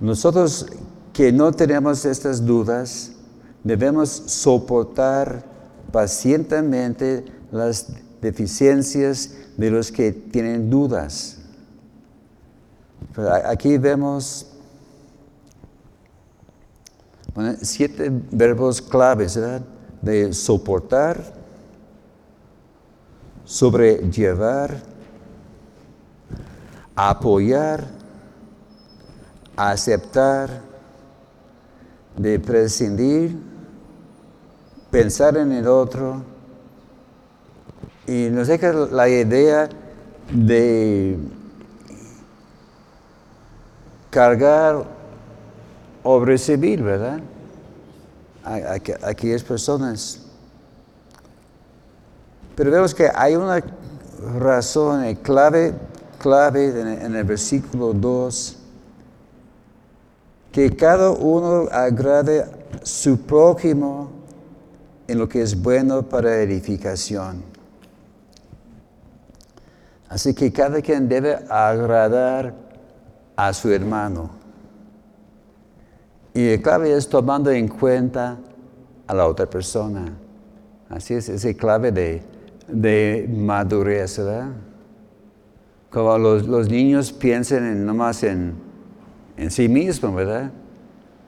nosotros 0.00 0.64
que 1.12 1.30
no 1.30 1.52
tenemos 1.52 2.06
estas 2.06 2.46
dudas, 2.46 3.12
debemos 3.62 4.08
soportar 4.08 5.44
pacientemente 5.92 7.26
las 7.52 7.88
deficiencias 8.22 9.34
de 9.58 9.70
los 9.70 9.92
que 9.92 10.12
tienen 10.12 10.70
dudas. 10.70 11.40
Aquí 13.44 13.76
vemos 13.76 14.46
siete 17.60 18.10
verbos 18.30 18.80
claves 18.80 19.38
de 20.00 20.32
soportar, 20.32 21.35
sobrellevar, 23.46 24.76
apoyar, 26.94 27.86
aceptar, 29.56 30.60
de 32.16 32.38
prescindir, 32.40 33.36
pensar 34.90 35.36
en 35.36 35.52
el 35.52 35.66
otro 35.66 36.22
y 38.06 38.28
nos 38.30 38.48
deja 38.48 38.72
la 38.72 39.08
idea 39.08 39.68
de 40.32 41.18
cargar 44.10 44.84
o 46.02 46.24
recibir, 46.24 46.82
¿verdad? 46.82 47.20
Aquí, 49.02 49.30
es 49.30 49.42
personas. 49.42 50.25
Pero 52.56 52.70
vemos 52.70 52.94
que 52.94 53.08
hay 53.14 53.36
una 53.36 53.62
razón 54.38 55.14
clave, 55.16 55.74
clave 56.18 56.80
en 57.04 57.14
el 57.14 57.24
versículo 57.24 57.92
2 57.92 58.56
que 60.56 60.74
cada 60.74 61.10
uno 61.10 61.68
agrade 61.70 62.46
su 62.82 63.20
prójimo 63.20 64.10
en 65.06 65.18
lo 65.18 65.28
que 65.28 65.42
es 65.42 65.60
bueno 65.60 66.02
para 66.02 66.40
edificación. 66.40 67.42
Así 70.08 70.32
que 70.32 70.50
cada 70.50 70.80
quien 70.80 71.10
debe 71.10 71.34
agradar 71.50 72.54
a 73.36 73.52
su 73.52 73.70
hermano. 73.70 74.30
Y 76.32 76.56
clave 76.58 76.96
es 76.96 77.06
tomando 77.06 77.50
en 77.50 77.68
cuenta 77.68 78.38
a 79.06 79.12
la 79.14 79.26
otra 79.26 79.44
persona. 79.44 80.10
Así 80.88 81.12
es, 81.12 81.28
ese 81.28 81.54
clave 81.54 81.92
de, 81.92 82.22
de 82.68 83.28
madurez, 83.32 84.18
¿verdad? 84.18 84.48
Como 85.90 86.18
los, 86.18 86.46
los 86.46 86.68
niños 86.68 87.12
piensan 87.12 87.64
en, 87.64 87.86
nomás 87.86 88.22
en, 88.22 88.54
en 89.36 89.50
sí 89.50 89.68
mismo, 89.68 90.14
¿verdad? 90.14 90.50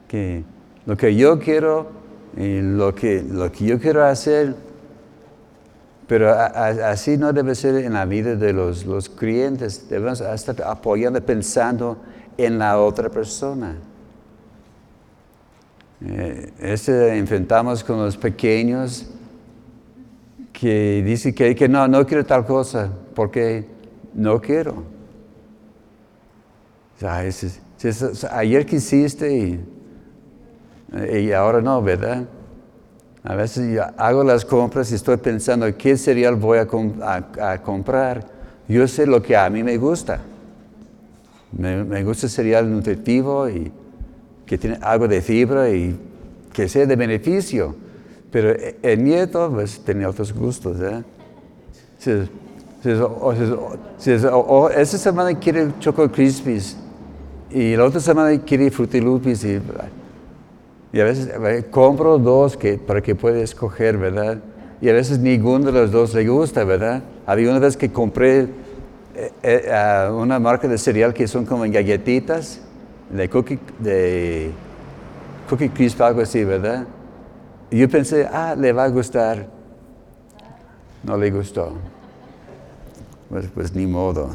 Que 0.07 0.43
lo 0.85 0.97
que 0.97 1.15
yo 1.15 1.39
quiero 1.39 1.89
y 2.35 2.61
lo 2.61 2.93
que, 2.93 3.23
lo 3.23 3.51
que 3.51 3.65
yo 3.65 3.79
quiero 3.79 4.03
hacer, 4.03 4.55
pero 6.07 6.31
así 6.31 7.17
no 7.17 7.31
debe 7.31 7.53
ser 7.53 7.75
en 7.83 7.93
la 7.93 8.05
vida 8.05 8.35
de 8.35 8.51
los, 8.53 8.85
los 8.85 9.07
clientes. 9.09 9.87
Debemos 9.89 10.21
estar 10.21 10.55
apoyando, 10.63 11.23
pensando 11.23 11.97
en 12.37 12.57
la 12.57 12.79
otra 12.79 13.09
persona. 13.09 13.75
Eh, 16.03 16.53
este 16.59 17.17
enfrentamos 17.17 17.83
con 17.83 17.97
los 17.97 18.17
pequeños 18.17 19.11
que 20.59 21.03
dicen 21.03 21.33
que, 21.33 21.69
no, 21.69 21.87
no 21.87 22.05
quiero 22.05 22.25
tal 22.25 22.45
cosa, 22.45 22.91
porque 23.15 23.65
no 24.13 24.41
quiero. 24.41 24.83
Ayer 28.31 28.65
quisiste 28.65 29.33
y, 29.33 29.65
y 31.17 31.31
ahora 31.31 31.61
no, 31.61 31.81
¿verdad? 31.81 32.27
A 33.23 33.35
veces 33.35 33.73
yo 33.73 33.83
hago 33.97 34.23
las 34.23 34.45
compras 34.45 34.91
y 34.91 34.95
estoy 34.95 35.17
pensando 35.17 35.65
qué 35.77 35.97
cereal 35.97 36.35
voy 36.35 36.57
a, 36.57 37.61
comprar. 37.61 38.25
Yo 38.67 38.87
sé 38.87 39.05
lo 39.05 39.21
que 39.21 39.35
a 39.35 39.49
mí 39.49 39.63
me 39.63 39.77
gusta. 39.77 40.19
Me, 41.51 42.03
gusta 42.03 42.27
el 42.27 42.31
cereal 42.31 42.71
nutritivo 42.71 43.49
y 43.49 43.71
que 44.45 44.57
tiene 44.57 44.77
algo 44.81 45.07
de 45.07 45.21
fibra 45.21 45.69
y 45.69 45.99
que 46.53 46.69
sea 46.69 46.85
de 46.85 46.95
beneficio. 46.95 47.75
Pero 48.31 48.55
el 48.81 49.03
nieto 49.03 49.49
pues, 49.51 49.79
tiene 49.83 50.05
otros 50.05 50.33
gustos. 50.33 50.77
¿eh? 50.81 51.03
esa 54.77 54.97
semana 54.97 55.37
quiere 55.37 55.67
Choco 55.79 56.09
Crispies 56.09 56.77
y 57.49 57.75
la 57.75 57.85
otra 57.85 57.99
semana 57.99 58.39
quiere 58.41 58.69
frutilupis 58.71 59.43
y, 59.43 59.59
y 60.93 60.99
a 60.99 61.03
veces 61.03 61.65
compro 61.71 62.17
dos 62.17 62.55
que, 62.55 62.77
para 62.77 63.01
que 63.01 63.15
pueda 63.15 63.39
escoger, 63.39 63.97
¿verdad? 63.97 64.37
Y 64.81 64.89
a 64.89 64.93
veces 64.93 65.19
ninguno 65.19 65.65
de 65.65 65.71
los 65.73 65.91
dos 65.91 66.13
le 66.13 66.27
gusta, 66.27 66.63
¿verdad? 66.63 67.03
Había 67.25 67.49
una 67.49 67.59
vez 67.59 67.75
que 67.75 67.91
compré 67.91 68.47
eh, 69.15 69.31
eh, 69.43 70.09
una 70.11 70.39
marca 70.39 70.67
de 70.67 70.77
cereal 70.77 71.13
que 71.13 71.27
son 71.27 71.45
como 71.45 71.63
galletitas, 71.63 72.61
de 73.09 73.27
cookie, 73.27 73.59
de 73.79 74.51
cookie 75.49 75.69
crisp, 75.69 76.01
algo 76.01 76.21
así, 76.21 76.43
¿verdad? 76.43 76.85
Y 77.71 77.77
yo 77.77 77.89
pensé, 77.89 78.27
ah, 78.31 78.55
le 78.57 78.73
va 78.73 78.85
a 78.85 78.89
gustar. 78.89 79.47
No 81.03 81.17
le 81.17 81.29
gustó. 81.31 81.73
Pues, 83.29 83.47
pues 83.53 83.75
ni 83.75 83.85
modo. 83.85 84.29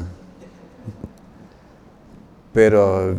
Pero 2.53 3.15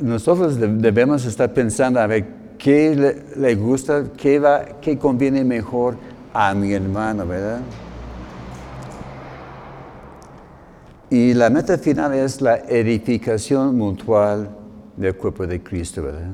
nosotros 0.00 0.56
debemos 0.58 1.24
estar 1.24 1.52
pensando 1.52 1.98
a 2.00 2.06
ver 2.06 2.26
qué 2.56 3.24
le, 3.36 3.54
gusta, 3.56 4.04
qué, 4.16 4.38
va, 4.38 4.64
qué 4.80 4.96
conviene 4.96 5.44
mejor 5.44 5.96
a 6.32 6.54
mi 6.54 6.72
hermano, 6.72 7.26
¿verdad? 7.26 7.60
Y 11.10 11.34
la 11.34 11.50
meta 11.50 11.78
final 11.78 12.14
es 12.14 12.40
la 12.40 12.58
edificación 12.58 13.76
mutual 13.76 14.50
del 14.96 15.16
cuerpo 15.16 15.46
de 15.46 15.62
Cristo, 15.62 16.02
¿verdad? 16.02 16.30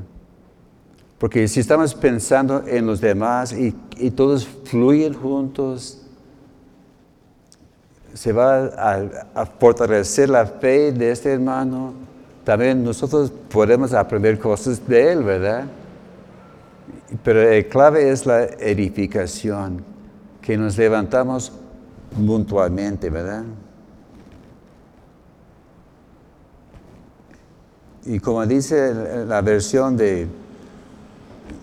Porque 1.25 1.49
si 1.49 1.59
estamos 1.59 1.95
pensando 1.95 2.65
en 2.67 2.85
los 2.85 3.01
demás 3.01 3.55
y, 3.55 4.11
todos 4.11 4.47
fluyen 4.47 5.15
juntos, 5.15 6.03
se 8.13 8.31
va 8.31 8.67
a 9.35 9.47
fortalecer 9.47 10.29
la 10.29 10.45
fe 10.45 10.93
de 10.93 11.13
este 11.13 11.33
hermano, 11.33 11.95
también 12.45 12.85
nosotros 12.85 13.33
podemos 13.49 13.95
aprender 13.95 14.39
cosas 14.39 14.87
de 14.87 15.13
Él, 15.13 15.23
¿verdad? 15.23 15.65
Pero 17.23 17.43
la 17.43 17.63
clave 17.71 18.11
es 18.11 18.27
la 18.27 18.45
edificación, 18.45 19.83
que 20.43 20.59
nos 20.59 20.77
levantamos 20.77 21.53
mutuamente, 22.19 23.09
¿verdad? 23.09 23.45
Y 28.05 28.21
como 28.21 28.45
dice 28.45 29.25
la 29.25 29.41
versión 29.41 29.97
de 29.97 30.44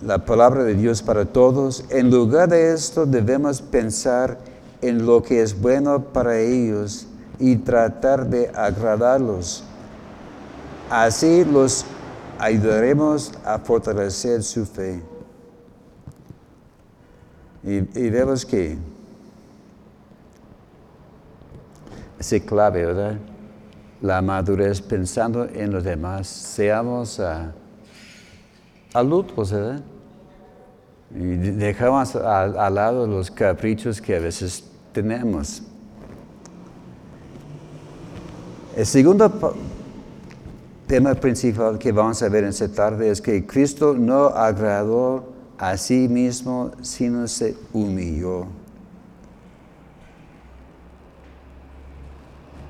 la 0.01 0.25
palabra 0.25 0.63
de 0.63 0.75
Dios 0.75 1.01
para 1.01 1.25
todos, 1.25 1.85
en 1.89 2.09
lugar 2.09 2.49
de 2.49 2.73
esto 2.73 3.05
debemos 3.05 3.61
pensar 3.61 4.37
en 4.81 5.05
lo 5.05 5.21
que 5.21 5.41
es 5.41 5.59
bueno 5.59 6.03
para 6.05 6.39
ellos 6.39 7.07
y 7.39 7.57
tratar 7.57 8.27
de 8.27 8.49
agradarlos 8.49 9.63
Así 10.91 11.45
los 11.45 11.85
ayudaremos 12.37 13.31
a 13.45 13.57
fortalecer 13.59 14.43
su 14.43 14.65
fe. 14.65 15.01
Y, 17.63 18.09
vemos 18.09 18.45
que 18.45 18.77
es 22.19 22.43
clave, 22.45 22.85
¿verdad? 22.87 23.15
La 24.01 24.21
madurez 24.21 24.81
pensando 24.81 25.45
en 25.45 25.71
los 25.71 25.81
demás. 25.85 26.27
Seamos 26.27 27.19
uh, 27.19 27.53
¿verdad? 28.93 29.81
Y 31.13 31.35
dejamos 31.35 32.15
al 32.15 32.75
lado 32.75 33.05
los 33.07 33.29
caprichos 33.31 34.01
que 34.01 34.15
a 34.15 34.19
veces 34.19 34.63
tenemos. 34.93 35.63
El 38.75 38.85
segundo 38.85 39.55
tema 40.87 41.13
principal 41.13 41.77
que 41.77 41.91
vamos 41.91 42.21
a 42.23 42.29
ver 42.29 42.43
en 42.45 42.49
esta 42.49 42.69
tarde 42.69 43.09
es 43.09 43.21
que 43.21 43.45
Cristo 43.45 43.93
no 43.93 44.27
agradó 44.27 45.25
a 45.57 45.77
sí 45.77 46.07
mismo, 46.07 46.71
sino 46.81 47.27
se 47.27 47.55
humilló. 47.73 48.47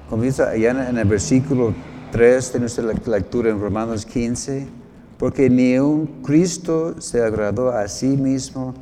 Comienza 0.10 0.50
allá 0.50 0.90
en 0.90 0.98
el 0.98 1.08
versículo 1.08 1.74
3 2.12 2.54
de 2.54 2.60
nuestra 2.60 2.84
lectura 2.84 3.50
en 3.50 3.62
Romanos 3.62 4.06
15, 4.06 4.81
porque 5.22 5.52
ni 5.52 5.78
un 5.78 6.08
Cristo 6.24 7.00
se 7.00 7.22
agradó 7.22 7.70
a 7.70 7.88
sí 7.88 8.18
mismo, 8.18 8.74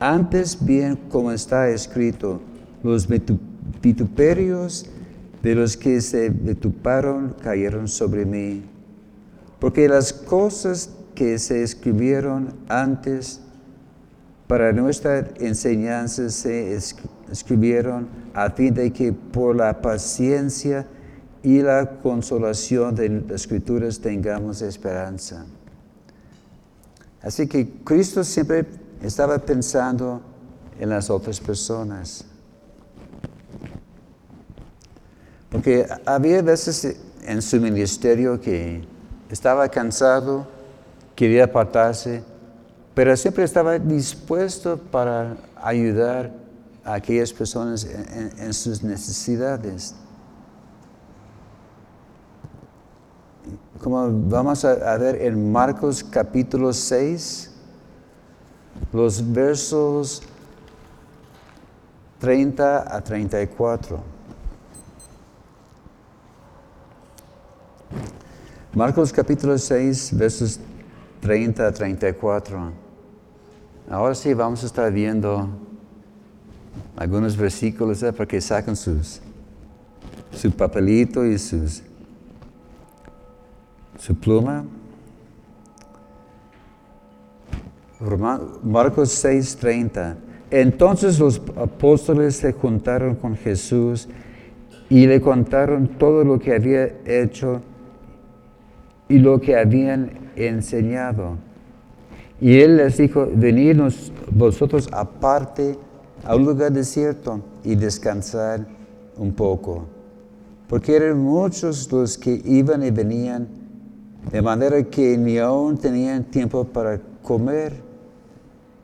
antes 0.00 0.64
bien 0.64 0.96
como 1.10 1.30
está 1.32 1.68
escrito, 1.68 2.40
los 2.82 3.06
vituperios 3.82 4.86
de 5.42 5.54
los 5.54 5.76
que 5.76 6.00
se 6.00 6.30
vituparon 6.30 7.36
cayeron 7.42 7.88
sobre 7.88 8.24
mí, 8.24 8.62
porque 9.60 9.86
las 9.86 10.14
cosas 10.14 10.88
que 11.14 11.38
se 11.38 11.62
escribieron 11.62 12.54
antes 12.70 13.42
para 14.46 14.72
nuestra 14.72 15.28
enseñanza 15.38 16.30
se 16.30 16.74
escribieron 17.30 18.08
a 18.32 18.48
fin 18.48 18.72
de 18.72 18.90
que 18.94 19.12
por 19.12 19.54
la 19.54 19.82
paciencia 19.82 20.86
y 21.42 21.60
la 21.60 22.00
consolación 22.02 22.94
de 22.94 23.10
las 23.10 23.42
escrituras 23.42 24.00
tengamos 24.00 24.62
esperanza. 24.62 25.44
Así 27.22 27.46
que 27.46 27.68
Cristo 27.84 28.22
siempre 28.24 28.66
estaba 29.02 29.38
pensando 29.38 30.20
en 30.78 30.90
las 30.90 31.10
otras 31.10 31.40
personas. 31.40 32.24
Porque 35.50 35.86
había 36.04 36.42
veces 36.42 36.96
en 37.24 37.42
su 37.42 37.60
ministerio 37.60 38.40
que 38.40 38.84
estaba 39.30 39.68
cansado, 39.68 40.46
quería 41.14 41.44
apartarse, 41.44 42.22
pero 42.94 43.16
siempre 43.16 43.44
estaba 43.44 43.78
dispuesto 43.78 44.78
para 44.78 45.36
ayudar 45.56 46.32
a 46.84 46.94
aquellas 46.94 47.32
personas 47.32 47.84
en, 47.84 48.54
sus 48.54 48.82
necesidades. 48.82 49.94
Como 53.86 54.10
vamos 54.10 54.64
a, 54.64 54.98
ver 54.98 55.22
en 55.22 55.52
Marcos 55.52 56.02
capítulo 56.02 56.72
6, 56.72 57.52
los 58.92 59.32
versos 59.32 60.24
30 62.18 62.96
a 62.96 63.00
34. 63.00 64.00
Marcos 68.74 69.12
capítulo 69.12 69.56
6, 69.56 70.18
versos 70.18 70.58
30 71.20 71.68
a 71.68 71.70
34. 71.70 72.72
Ahora 73.88 74.16
sí 74.16 74.34
vamos 74.34 74.64
a 74.64 74.66
estar 74.66 74.92
viendo 74.92 75.48
algunos 76.96 77.36
versículos 77.36 78.02
¿eh? 78.02 78.12
para 78.12 78.26
que 78.26 78.40
saquen 78.40 78.74
sus, 78.74 79.20
su 80.32 80.50
papelito 80.50 81.24
y 81.24 81.38
sus, 81.38 81.84
su 83.98 84.14
pluma. 84.14 84.64
Marcos 88.62 89.10
6, 89.10 89.56
30. 89.56 90.16
Entonces 90.50 91.18
los 91.18 91.40
apóstoles 91.56 92.36
se 92.36 92.52
juntaron 92.52 93.16
con 93.16 93.36
Jesús 93.36 94.08
y 94.88 95.06
le 95.06 95.20
contaron 95.20 95.88
todo 95.88 96.24
lo 96.24 96.38
que 96.38 96.54
había 96.54 96.94
hecho 97.04 97.60
y 99.08 99.18
lo 99.18 99.40
que 99.40 99.56
habían 99.56 100.10
enseñado. 100.36 101.36
Y 102.40 102.60
él 102.60 102.76
les 102.76 102.98
dijo, 102.98 103.28
venid 103.34 103.80
vosotros 104.30 104.88
aparte 104.92 105.76
a 106.24 106.36
un 106.36 106.44
lugar 106.44 106.72
desierto 106.72 107.40
y 107.64 107.74
descansar 107.74 108.66
un 109.16 109.32
poco. 109.32 109.86
Porque 110.68 110.96
eran 110.96 111.18
muchos 111.18 111.90
los 111.90 112.18
que 112.18 112.40
iban 112.44 112.82
y 112.82 112.90
venían, 112.90 113.48
de 114.30 114.42
manera 114.42 114.82
que 114.84 115.16
ni 115.16 115.38
aún 115.38 115.78
tenían 115.78 116.24
tiempo 116.24 116.64
para 116.64 117.00
comer. 117.22 117.82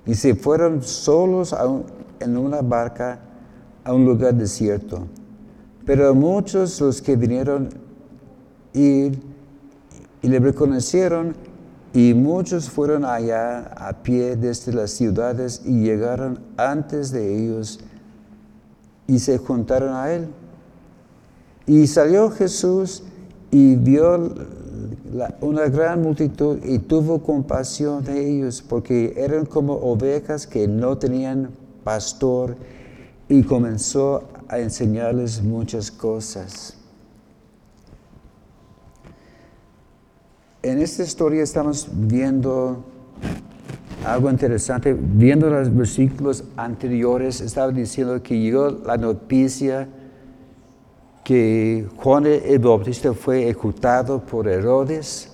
Y 0.07 0.15
se 0.15 0.35
fueron 0.35 0.83
solos 0.83 1.55
en 2.21 2.37
una 2.37 2.61
barca 2.61 3.21
a 3.85 3.93
un 3.93 4.05
lugar 4.05 4.35
desierto. 4.35 5.07
Pero 5.85 6.15
muchos 6.15 6.81
los 6.81 7.03
que 7.03 7.17
vinieron 7.17 7.71
ir 8.73 9.21
y 10.23 10.29
le 10.29 10.39
reconocieron 10.39 11.35
y 11.93 12.15
muchos 12.15 12.71
fueron 12.71 13.05
allá 13.05 13.65
a 13.77 14.03
pie 14.03 14.37
desde 14.37 14.73
las 14.73 14.93
ciudades 14.93 15.63
y 15.65 15.83
llegaron 15.83 16.41
antes 16.57 17.11
de 17.11 17.37
ellos 17.37 17.81
y 19.07 19.19
se 19.19 19.39
juntaron 19.39 19.95
a 19.95 20.13
él. 20.13 20.29
Y 21.67 21.87
salió 21.87 22.31
Jesús 22.31 23.03
y 23.51 23.77
vio 23.77 24.33
una 25.41 25.67
gran 25.69 26.03
multitud 26.03 26.59
y 26.65 26.79
tuvo 26.79 27.23
compasión 27.23 28.05
de 28.05 28.29
ellos 28.29 28.63
porque 28.67 29.15
eran 29.17 29.47
como 29.47 29.75
ovejas 29.75 30.47
que 30.47 30.67
no 30.69 30.99
tenían 30.99 31.51
pastor 31.85 32.57
y 33.29 33.43
comenzó 33.43 34.29
a 34.49 34.59
enseñarles 34.59 35.43
muchas 35.43 35.91
cosas. 35.91 36.77
En 40.63 40.81
esta 40.81 41.03
historia 41.03 41.43
estamos 41.43 41.89
viendo 41.93 42.85
algo 44.05 44.31
interesante. 44.31 44.97
Viendo 44.99 45.49
los 45.49 45.75
versículos 45.75 46.45
anteriores, 46.57 47.41
estaba 47.41 47.73
diciendo 47.73 48.23
que 48.23 48.39
llegó 48.39 48.71
la 48.71 48.97
noticia 48.97 49.89
que 51.25 51.87
Juan 51.97 52.27
el 52.27 52.59
Bautista 52.59 53.13
fue 53.13 53.45
ejecutado 53.45 54.21
por 54.21 54.49
Herodes. 54.49 55.33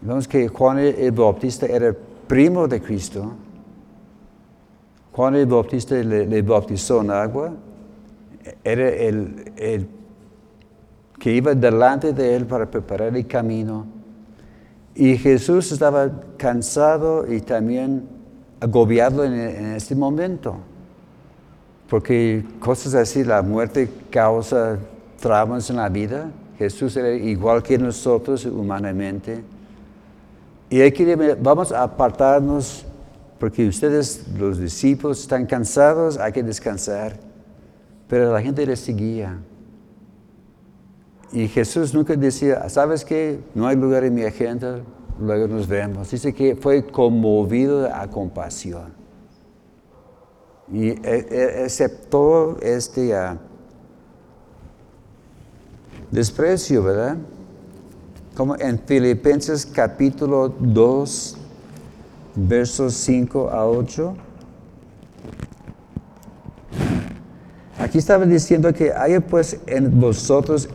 Vemos 0.00 0.28
que 0.28 0.48
Juan 0.48 0.78
el 0.78 1.12
Bautista 1.12 1.66
era 1.66 1.94
primo 2.26 2.68
de 2.68 2.80
Cristo. 2.80 3.32
Juan 5.12 5.34
el 5.36 5.46
Bautista 5.46 5.94
le, 5.96 6.42
bautizó 6.42 7.00
en 7.00 7.10
agua. 7.10 7.52
Era 8.62 8.88
el, 8.88 9.52
el 9.56 9.88
que 11.18 11.32
iba 11.32 11.54
delante 11.54 12.12
de 12.12 12.36
él 12.36 12.46
para 12.46 12.70
preparar 12.70 13.16
el 13.16 13.26
camino 13.26 13.86
y 14.94 15.16
Jesús 15.16 15.72
estaba 15.72 16.10
cansado 16.36 17.30
y 17.32 17.40
también 17.40 18.06
agobiado 18.60 19.24
en, 19.24 19.34
este 19.74 19.94
momento, 19.94 20.56
porque 21.88 22.44
cosas 22.60 22.94
así, 22.94 23.24
la 23.24 23.42
muerte 23.42 23.88
causa 24.10 24.78
traumas 25.20 25.68
en 25.70 25.76
la 25.76 25.88
vida. 25.88 26.30
Jesús 26.58 26.96
era 26.96 27.12
igual 27.12 27.62
que 27.62 27.78
nosotros 27.78 28.44
humanamente. 28.46 29.42
Y 30.70 30.80
aquí 30.82 31.04
vamos 31.40 31.72
a 31.72 31.82
apartarnos 31.82 32.84
porque 33.38 33.68
ustedes, 33.68 34.26
los 34.38 34.58
discípulos, 34.58 35.20
están 35.20 35.46
cansados, 35.46 36.18
hay 36.18 36.32
que 36.32 36.42
descansar. 36.42 37.18
Pero 38.08 38.32
la 38.32 38.40
gente 38.40 38.64
le 38.64 38.76
seguía. 38.76 39.38
Y 41.32 41.48
Jesús 41.48 41.92
nunca 41.92 42.14
decía, 42.14 42.68
¿sabes 42.68 43.04
qué? 43.04 43.40
No 43.54 43.66
hay 43.66 43.76
lugar 43.76 44.04
en 44.04 44.14
mi 44.14 44.22
agenda, 44.22 44.80
luego 45.20 45.48
nos 45.48 45.66
vemos. 45.66 46.10
Dice 46.10 46.32
que 46.32 46.54
fue 46.54 46.86
conmovido 46.86 47.92
a 47.92 48.08
compasión. 48.08 49.03
Y 50.72 50.88
e, 50.88 50.98
e, 51.04 51.64
aceptó 51.64 52.58
este 52.60 53.14
uh, 53.14 53.36
desprecio, 56.10 56.82
¿verdad? 56.82 57.16
Como 58.34 58.56
en 58.56 58.78
Filipenses 58.78 59.66
capítulo 59.66 60.48
2, 60.48 61.36
versos 62.34 62.94
5 62.94 63.50
a 63.50 63.66
8. 63.66 64.16
Aquí 67.78 67.98
estaba 67.98 68.24
diciendo 68.24 68.72
que 68.72 68.92
hay 68.92 69.18
pues 69.20 69.58
en 69.66 70.00
vosotros 70.00 70.68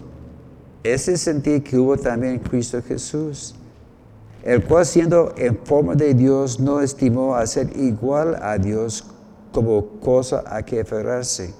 ese 0.83 1.17
sentir 1.17 1.63
que 1.63 1.77
hubo 1.77 1.97
también 1.97 2.35
en 2.35 2.39
Cristo 2.39 2.81
Jesús, 2.87 3.55
el 4.43 4.63
cual 4.63 4.85
siendo 4.85 5.33
en 5.35 5.57
forma 5.57 5.95
de 5.95 6.13
Dios 6.13 6.59
no 6.59 6.79
estimó 6.79 7.35
a 7.35 7.45
ser 7.47 7.75
igual 7.75 8.37
a 8.41 8.57
Dios 8.57 9.03
como 9.51 9.85
cosa 9.99 10.43
a 10.45 10.63
que 10.63 10.81
aferrarse, 10.81 11.53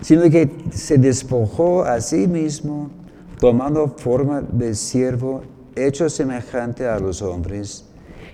sino 0.00 0.22
que 0.30 0.50
se 0.72 0.98
despojó 0.98 1.84
a 1.84 2.00
sí 2.00 2.26
mismo, 2.26 2.90
tomando 3.38 3.88
forma 3.88 4.40
de 4.40 4.74
siervo, 4.74 5.42
hecho 5.74 6.08
semejante 6.08 6.86
a 6.86 6.98
los 6.98 7.22
hombres, 7.22 7.84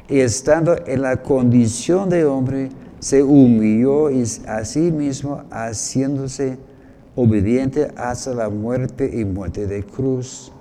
y 0.08 0.20
estando 0.20 0.76
en 0.86 1.02
la 1.02 1.22
condición 1.22 2.08
de 2.08 2.24
hombre, 2.24 2.70
se 2.98 3.22
humilló 3.22 4.08
a 4.46 4.64
sí 4.64 4.90
mismo, 4.90 5.44
haciéndose 5.50 6.58
obediente 7.14 7.88
hasta 7.96 8.34
la 8.34 8.48
muerte 8.48 9.10
y 9.12 9.24
muerte 9.24 9.66
de 9.66 9.82
cruz. 9.84 10.52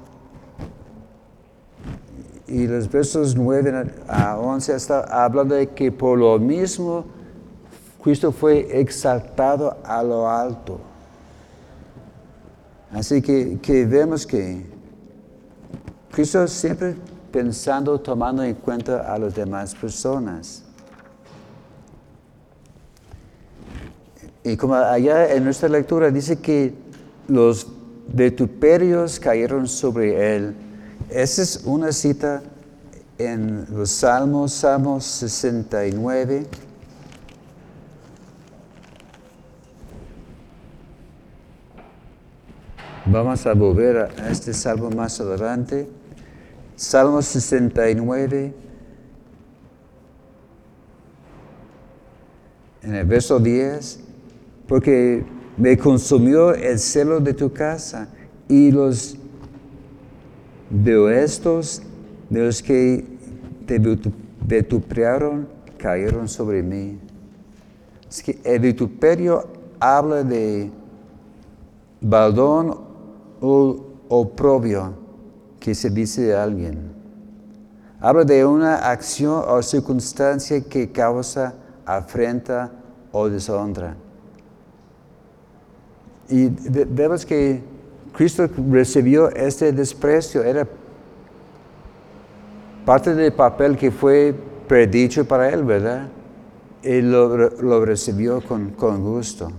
y 2.48 2.66
los 2.66 2.90
versos 2.90 3.36
9 3.36 3.92
a 4.08 4.40
11 4.40 4.76
está 4.76 5.02
hablando 5.02 5.56
de 5.56 5.68
que 5.68 5.92
por 5.92 6.18
lo 6.18 6.40
mismo 6.40 7.06
Cristo 8.08 8.32
fue 8.32 8.80
exaltado 8.80 9.80
a 9.84 10.02
lo 10.02 10.30
alto. 10.30 10.80
Así 12.94 13.22
que, 13.22 13.60
que 13.62 13.86
vemos 13.86 14.26
que 14.26 14.66
Cristo 16.10 16.48
siempre 16.48 16.96
pensando, 17.34 18.00
tomando 18.00 18.44
en 18.44 18.56
cuenta 18.56 19.14
a 19.14 19.20
las 19.20 19.36
demás 19.36 19.76
personas. 19.76 20.64
Y 24.42 24.56
como 24.56 24.76
allá 24.76 25.34
en 25.34 25.44
nuestra 25.44 25.68
lectura 25.68 26.10
dice 26.10 26.40
que 26.40 26.74
los 27.28 27.68
vituperios 28.08 29.20
cayeron 29.20 29.68
sobre 29.68 30.38
él. 30.38 30.56
Esa 31.10 31.42
es 31.42 31.62
una 31.66 31.92
cita 31.92 32.42
en 33.18 33.68
los 33.70 33.90
Salmos, 33.90 34.54
Salmos 34.54 35.04
69. 35.04 36.67
Vamos 43.10 43.46
a 43.46 43.54
volver 43.54 44.10
a 44.20 44.30
este 44.30 44.54
salmo 44.54 44.90
más 44.90 45.22
adelante. 45.22 45.88
Salmo 46.76 47.22
69. 47.22 48.54
En 52.84 52.96
el 52.96 53.06
verso 53.06 53.40
10 53.40 54.02
porque 54.68 55.24
me 55.56 55.78
consumió 55.78 56.54
el 56.54 56.78
celo 56.80 57.22
de 57.22 57.34
tu 57.34 57.54
casa 57.54 58.10
y 58.50 58.72
los 58.72 59.18
de 60.70 61.24
estos 61.24 61.82
de 62.30 62.46
los 62.46 62.62
que 62.62 63.06
te 63.66 63.80
vitupearon 64.42 65.48
cayeron 65.78 66.28
sobre 66.28 66.62
mí. 66.62 67.00
Es 68.10 68.22
que 68.22 68.38
el 68.44 68.60
vituperio 68.60 69.48
habla 69.80 70.24
de 70.24 70.70
baldón 72.02 72.87
o 73.42 73.86
oprobio 74.10 74.94
que 75.60 75.76
se 75.76 75.90
dice 75.90 76.22
de 76.22 76.36
alguien. 76.36 76.92
Habla 78.00 78.24
de 78.24 78.46
una 78.46 78.76
acción 78.92 79.44
o 79.48 79.62
circunstancia 79.62 80.62
que 80.62 80.92
causa 80.92 81.56
afrenta 81.86 82.72
o 83.12 83.28
deshonra. 83.30 83.96
Y 86.30 86.50
vemos 86.50 87.26
que 87.26 87.64
Cristo 88.14 88.50
recibió 88.70 89.30
este 89.30 89.72
desprecio, 89.72 90.44
era 90.44 90.68
parte 92.86 93.14
del 93.14 93.34
papel 93.34 93.78
que 93.78 93.92
fue 93.92 94.34
predicho 94.68 95.26
para 95.26 95.50
él, 95.50 95.64
¿verdad? 95.64 96.08
Y 96.84 97.02
lo, 97.02 97.86
recibió 97.86 98.42
con, 98.42 99.04
gusto. 99.04 99.52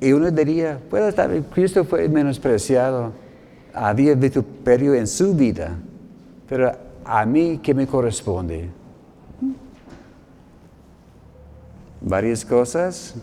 Y 0.00 0.12
uno 0.12 0.30
diría, 0.30 0.78
bueno, 0.90 1.08
Cristo 1.52 1.84
fue 1.84 2.08
menospreciado, 2.08 3.12
había 3.72 4.14
vituperio 4.14 4.94
en 4.94 5.06
su 5.06 5.34
vida, 5.34 5.76
pero 6.48 6.72
a 7.04 7.24
mí, 7.24 7.60
¿qué 7.62 7.72
me 7.72 7.86
corresponde? 7.86 8.68
Varias 12.00 12.44
cosas. 12.44 13.14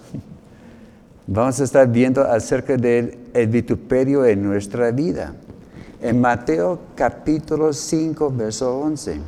Vamos 1.28 1.60
a 1.60 1.64
estar 1.64 1.88
viendo 1.90 2.22
acerca 2.22 2.76
del 2.76 3.18
vituperio 3.48 4.26
en 4.26 4.44
nuestra 4.44 4.92
vida. 4.92 5.34
En 6.02 6.20
Mateo 6.20 6.80
capítulo 6.96 7.72
5, 7.72 8.30
verso 8.36 8.78
11. 8.80 9.20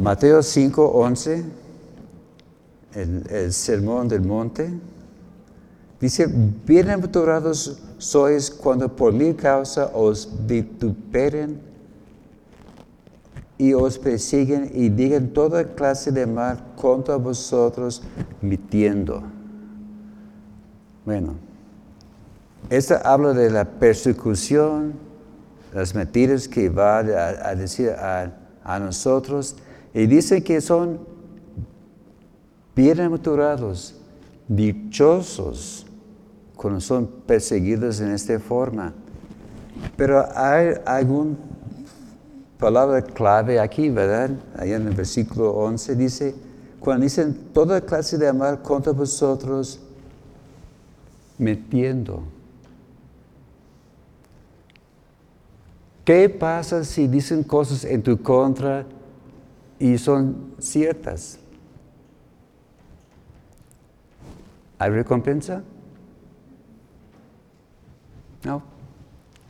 Mateo 0.00 0.42
5, 0.42 0.82
11, 0.82 1.44
el, 2.94 3.26
el 3.30 3.52
sermón 3.52 4.08
del 4.08 4.22
monte, 4.22 4.70
dice, 6.00 6.26
bienaventurados 6.66 7.78
sois 7.98 8.50
cuando 8.50 8.88
por 8.88 9.12
mi 9.12 9.34
causa 9.34 9.90
os 9.92 10.26
vituperen 10.46 11.60
y 13.58 13.74
os 13.74 13.98
persiguen 13.98 14.70
y 14.72 14.88
digan 14.88 15.28
toda 15.28 15.74
clase 15.74 16.10
de 16.10 16.26
mal 16.26 16.58
contra 16.76 17.16
vosotros, 17.16 18.02
mitiendo. 18.40 19.22
Bueno, 21.04 21.34
esta 22.70 22.96
habla 23.04 23.34
de 23.34 23.50
la 23.50 23.66
persecución, 23.66 24.94
las 25.74 25.94
mentiras 25.94 26.48
que 26.48 26.70
va 26.70 27.00
a, 27.00 27.54
decir 27.54 27.90
a, 27.90 28.32
a, 28.64 28.78
nosotros, 28.78 29.56
y 29.92 30.06
dice 30.06 30.42
que 30.42 30.60
son 30.60 31.00
bienaventurados, 32.76 33.94
dichosos, 34.46 35.86
cuando 36.56 36.80
son 36.80 37.06
perseguidos 37.26 38.00
en 38.00 38.12
esta 38.12 38.38
forma. 38.38 38.92
Pero 39.96 40.24
hay 40.34 40.74
algún 40.84 41.36
palabra 42.58 43.02
clave 43.02 43.58
aquí, 43.58 43.88
¿verdad? 43.88 44.30
Ahí 44.56 44.72
en 44.72 44.86
el 44.86 44.94
versículo 44.94 45.52
11 45.52 45.96
dice, 45.96 46.34
cuando 46.78 47.04
dicen 47.04 47.48
toda 47.52 47.80
clase 47.80 48.18
de 48.18 48.28
amar 48.28 48.62
contra 48.62 48.92
vosotros, 48.92 49.80
metiendo. 51.38 52.22
¿Qué 56.04 56.28
pasa 56.28 56.84
si 56.84 57.06
dicen 57.06 57.42
cosas 57.42 57.84
en 57.84 58.02
tu 58.02 58.20
contra 58.20 58.84
y 59.80 59.98
son 59.98 60.54
ciertas? 60.58 61.38
¿Hay 64.78 64.90
recompensa? 64.90 65.62
No, 68.44 68.62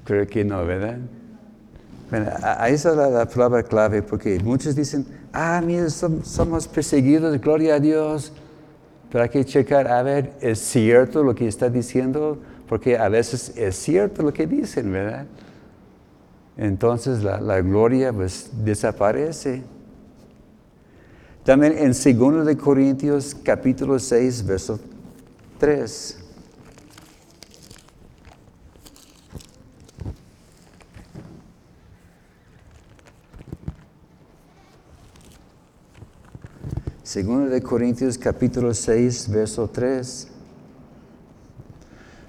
creo 0.05 0.27
que 0.27 0.45
no, 0.45 0.65
¿verdad? 0.65 0.99
ahí 2.43 2.75
está 2.75 2.93
la, 2.95 3.25
palabra 3.27 3.63
clave, 3.63 4.03
porque 4.03 4.41
muchos 4.41 4.75
dicen, 4.75 5.07
ah, 5.33 5.63
mira, 5.65 5.89
somos 5.91 6.67
perseguidos, 6.67 7.41
gloria 7.41 7.75
a 7.75 7.81
Dios. 7.81 8.33
Pero 9.11 9.25
hay 9.25 9.31
que 9.31 9.45
checar, 9.45 9.89
a 9.89 10.03
ver, 10.03 10.33
¿es 10.41 10.59
cierto 10.59 11.23
lo 11.23 11.35
que 11.35 11.47
está 11.47 11.69
diciendo? 11.69 12.39
Porque 12.69 12.97
a 12.97 13.09
veces 13.09 13.53
es 13.57 13.77
cierto 13.77 14.23
lo 14.23 14.33
que 14.33 14.47
dicen, 14.47 14.91
¿verdad? 14.93 15.27
Entonces 16.57 17.23
la, 17.23 17.41
la 17.41 17.61
gloria 17.61 18.13
pues 18.13 18.51
desaparece. 18.65 19.63
También 21.45 21.75
en 21.79 21.93
2 21.93 22.45
de 22.45 22.57
Corintios 22.57 23.35
capítulo 23.43 23.99
6, 23.99 24.45
verso 24.45 24.79
3. 25.59 26.19
Segundo 37.03 37.51
de 37.51 37.63
Corintios 37.63 38.19
capítulo 38.19 38.75
6, 38.75 39.31
verso 39.31 39.69
3. 39.69 40.29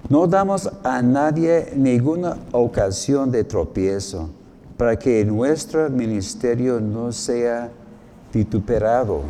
No 0.08 0.26
damos 0.26 0.70
a 0.82 1.02
nadie 1.02 1.72
ninguna 1.76 2.38
ocasión 2.50 3.30
de 3.30 3.44
tropiezo 3.44 4.30
para 4.76 4.98
que 4.98 5.24
nuestro 5.24 5.88
ministerio 5.90 6.80
no 6.80 7.12
sea 7.12 7.70
vituperado. 8.32 9.22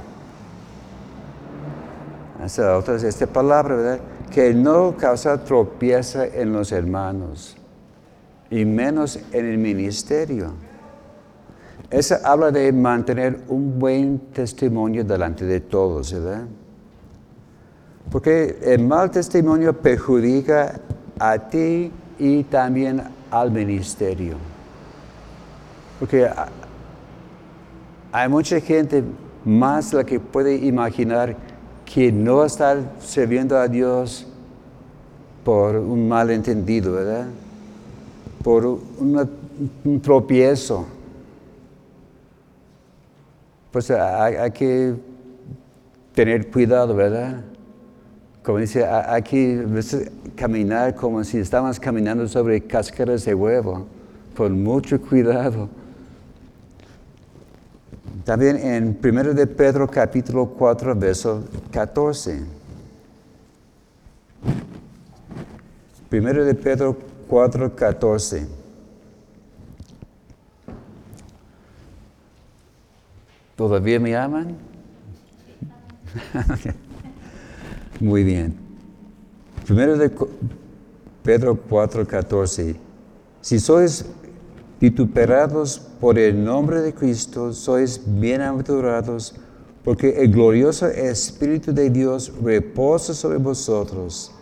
Esa 2.44 2.76
otra 2.76 2.96
es 2.96 3.04
esta 3.04 3.26
palabra, 3.26 3.76
¿verdad? 3.76 4.00
Que 4.30 4.52
no 4.52 4.96
causa 4.96 5.42
tropieza 5.44 6.26
en 6.26 6.52
los 6.52 6.72
hermanos 6.72 7.56
y 8.50 8.64
menos 8.64 9.18
en 9.32 9.46
el 9.46 9.58
ministerio. 9.58 10.52
Esa 11.90 12.20
habla 12.24 12.50
de 12.50 12.72
mantener 12.72 13.40
un 13.48 13.78
buen 13.78 14.18
testimonio 14.32 15.04
delante 15.04 15.44
de 15.44 15.60
todos, 15.60 16.12
¿verdad? 16.12 16.44
Porque 18.10 18.58
el 18.62 18.84
mal 18.84 19.10
testimonio 19.10 19.72
perjudica 19.74 20.80
a 21.18 21.38
ti 21.38 21.92
y 22.18 22.44
también 22.44 23.02
al 23.30 23.50
ministerio. 23.50 24.36
Porque 25.98 26.28
hay 28.12 28.28
mucha 28.28 28.60
gente 28.60 29.02
más 29.44 29.92
la 29.92 30.04
que 30.04 30.20
puede 30.20 30.54
imaginar 30.54 31.36
que 31.84 32.12
no 32.12 32.44
está 32.44 32.78
sirviendo 33.00 33.56
a 33.56 33.66
Dios 33.66 34.26
por 35.44 35.76
un 35.76 36.08
malentendido, 36.08 36.92
¿verdad? 36.92 37.26
Por 38.44 38.64
un 38.66 40.00
tropiezo 40.00 40.86
pues 43.72 43.90
hay, 43.90 44.50
que 44.50 44.94
tener 46.14 46.50
cuidado, 46.50 46.94
¿verdad? 46.94 47.42
como 48.42 48.58
dice 48.58 48.84
aquí, 48.84 49.56
caminar 50.36 50.94
como 50.94 51.24
si 51.24 51.38
estábamos 51.38 51.80
caminando 51.80 52.28
sobre 52.28 52.60
cáscaras 52.60 53.24
de 53.24 53.34
huevo, 53.34 53.86
con 54.36 54.62
mucho 54.62 55.00
cuidado. 55.00 55.68
También 58.24 58.56
en 58.56 58.98
1 59.02 59.34
de 59.34 59.46
Pedro 59.48 59.88
capítulo 59.88 60.46
4, 60.50 60.94
verso 60.94 61.44
14. 61.72 62.42
1 66.10 66.44
de 66.44 66.54
Pedro 66.54 66.96
4, 67.26 67.74
14. 67.74 68.46
¿Todavía 73.56 73.98
me 73.98 74.16
aman? 74.16 74.56
Muy 78.00 78.22
bien. 78.22 78.54
Primero 79.66 79.96
de 79.96 80.10
Pedro 81.22 81.56
4, 81.56 82.06
14. 82.06 82.76
Si 83.40 83.58
sois 83.58 84.04
vituperados 84.80 85.91
por 86.02 86.18
el 86.18 86.44
nombre 86.44 86.80
de 86.80 86.92
Cristo, 86.92 87.52
sois 87.52 88.00
bienaventurados, 88.04 89.36
porque 89.84 90.20
el 90.20 90.32
glorioso 90.32 90.88
Espíritu 90.88 91.72
de 91.72 91.90
Dios 91.90 92.32
reposa 92.42 93.14
sobre 93.14 93.38
vosotros. 93.38 94.32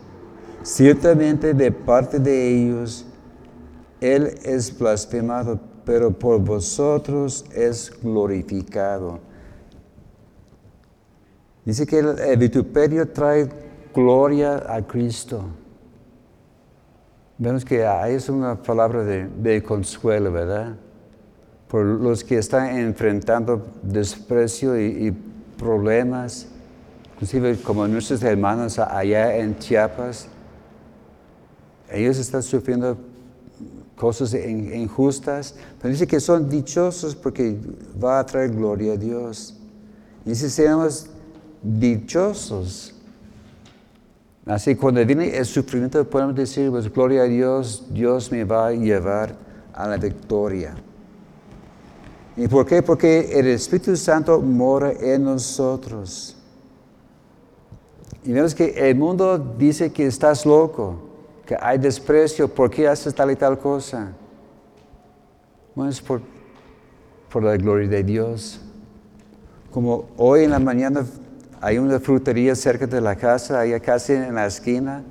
Ciertamente 0.63 1.53
de 1.53 1.71
parte 1.71 2.19
de 2.19 2.49
ellos, 2.49 3.05
Él 4.01 4.39
es 4.43 4.79
blasfemado, 4.79 5.61
pero 5.85 6.11
por 6.11 6.41
vosotros 6.41 7.45
es 7.55 7.93
glorificado. 8.03 9.21
Dice 11.67 11.87
que 11.87 11.99
el, 11.99 12.39
vituperio 12.39 13.07
trae 13.07 13.51
gloria 13.95 14.65
a 14.67 14.81
Cristo. 14.81 15.45
Vemos 17.37 17.67
que 17.67 17.85
ahí 17.85 18.15
es 18.15 18.31
una 18.31 18.63
palabra 18.63 19.05
de, 19.05 19.63
consuelo, 19.63 20.33
¿verdad? 20.33 20.75
Por 21.71 21.85
los 21.85 22.25
que 22.25 22.39
están 22.39 22.77
enfrentando 22.77 23.67
desprecio 23.83 24.79
y, 24.81 25.17
problemas, 25.57 26.47
inclusive 27.13 27.59
como 27.59 27.87
nuestros 27.87 28.23
hermanos 28.23 28.79
allá 28.79 29.37
en 29.37 29.59
Chiapas, 29.59 30.27
ellos 31.91 32.17
están 32.17 32.43
sufriendo 32.43 32.97
cosas 33.95 34.33
injustas, 34.33 35.55
pero 35.79 35.93
dice 35.93 36.07
que 36.07 36.19
son 36.19 36.49
dichosos 36.49 37.15
porque 37.15 37.59
va 38.03 38.21
a 38.21 38.25
traer 38.25 38.53
gloria 38.53 38.95
a 38.95 38.97
Dios. 38.97 39.55
Dice, 40.25 40.49
seamos 40.49 41.11
dichosos 41.63 42.95
Así 44.51 44.75
cuando 44.75 45.05
viene 45.05 45.37
el 45.37 45.47
sufrimiento 45.47 46.03
podemos 46.09 46.35
decir, 46.35 46.71
pues 46.71 46.93
gloria 46.93 47.23
a 47.23 47.27
Dios, 47.27 47.87
Dios 47.91 48.33
me 48.33 48.45
va 48.45 48.69
a 48.69 48.73
llevar 48.73 49.37
a 49.73 49.87
la 49.87 49.97
victoria. 49.97 50.75
¿Y 52.41 52.49
por 52.49 52.65
qué? 52.65 52.83
Porque 52.83 53.39
el 53.39 53.49
Espíritu 53.49 53.95
Santo 53.99 54.41
mora 54.41 54.93
en 54.93 55.25
nosotros. 55.25 56.35
Y 58.25 58.33
vemos 58.33 58.55
que 58.55 58.89
el 58.89 58.97
mundo 58.97 59.37
dice 59.59 59.93
que 59.93 60.07
estás 60.07 60.47
loco, 60.47 60.99
que 61.45 61.55
hay 61.61 61.77
desprecio, 61.77 62.49
¿por 62.49 62.71
qué 62.71 62.89
haces 62.89 63.15
tal 63.15 63.31
y 63.31 63.37
tal 63.37 63.59
cosa? 63.59 64.13
Bueno, 65.75 65.91
es 65.91 66.01
por, 66.01 66.23
por 67.31 67.43
la 67.43 67.59
gloria 67.59 67.87
de 67.87 68.03
Dios. 68.03 68.59
Como 69.71 70.09
hoy 70.17 70.45
en 70.45 70.51
la 70.53 70.59
mañana 70.59 71.05
hay 71.61 71.77
una 71.77 72.01
frutería 72.01 72.55
cerca 72.55 72.87
de 72.87 73.03
la 73.03 73.17
casa, 73.17 73.61
allá 73.61 73.79
casi 73.81 74.15
en 74.15 74.35
la 74.35 74.47
esquina. 74.47 75.05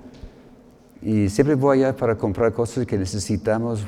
Y 0.99 1.29
siempre 1.29 1.53
voy 1.53 1.83
allá 1.83 1.95
para 1.95 2.17
comprar 2.17 2.51
cosas 2.53 2.87
que 2.87 2.97
necesitamos. 2.97 3.85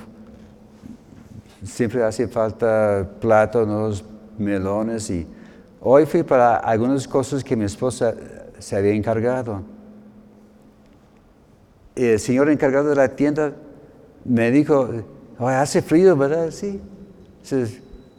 Siempre 1.64 2.04
hace 2.04 2.28
falta 2.28 3.08
plátanos, 3.20 4.04
melones. 4.38 5.10
Y 5.10 5.28
hoy 5.80 6.06
fui 6.06 6.24
para 6.24 6.58
algunas 6.58 7.08
cosas 7.08 7.44
que 7.44 7.56
mi 7.56 7.66
esposa 7.66 8.16
se 8.60 8.76
había 8.76 8.94
encargado. 8.94 9.62
El 11.96 12.20
señor 12.20 12.50
encargado 12.50 12.90
de 12.90 12.96
la 12.96 13.10
tienda 13.10 13.54
me 14.26 14.50
dijo, 14.52 14.90
hace 15.40 15.82
frío, 15.82 16.16
¿verdad? 16.16 16.52
Sí. 16.52 16.82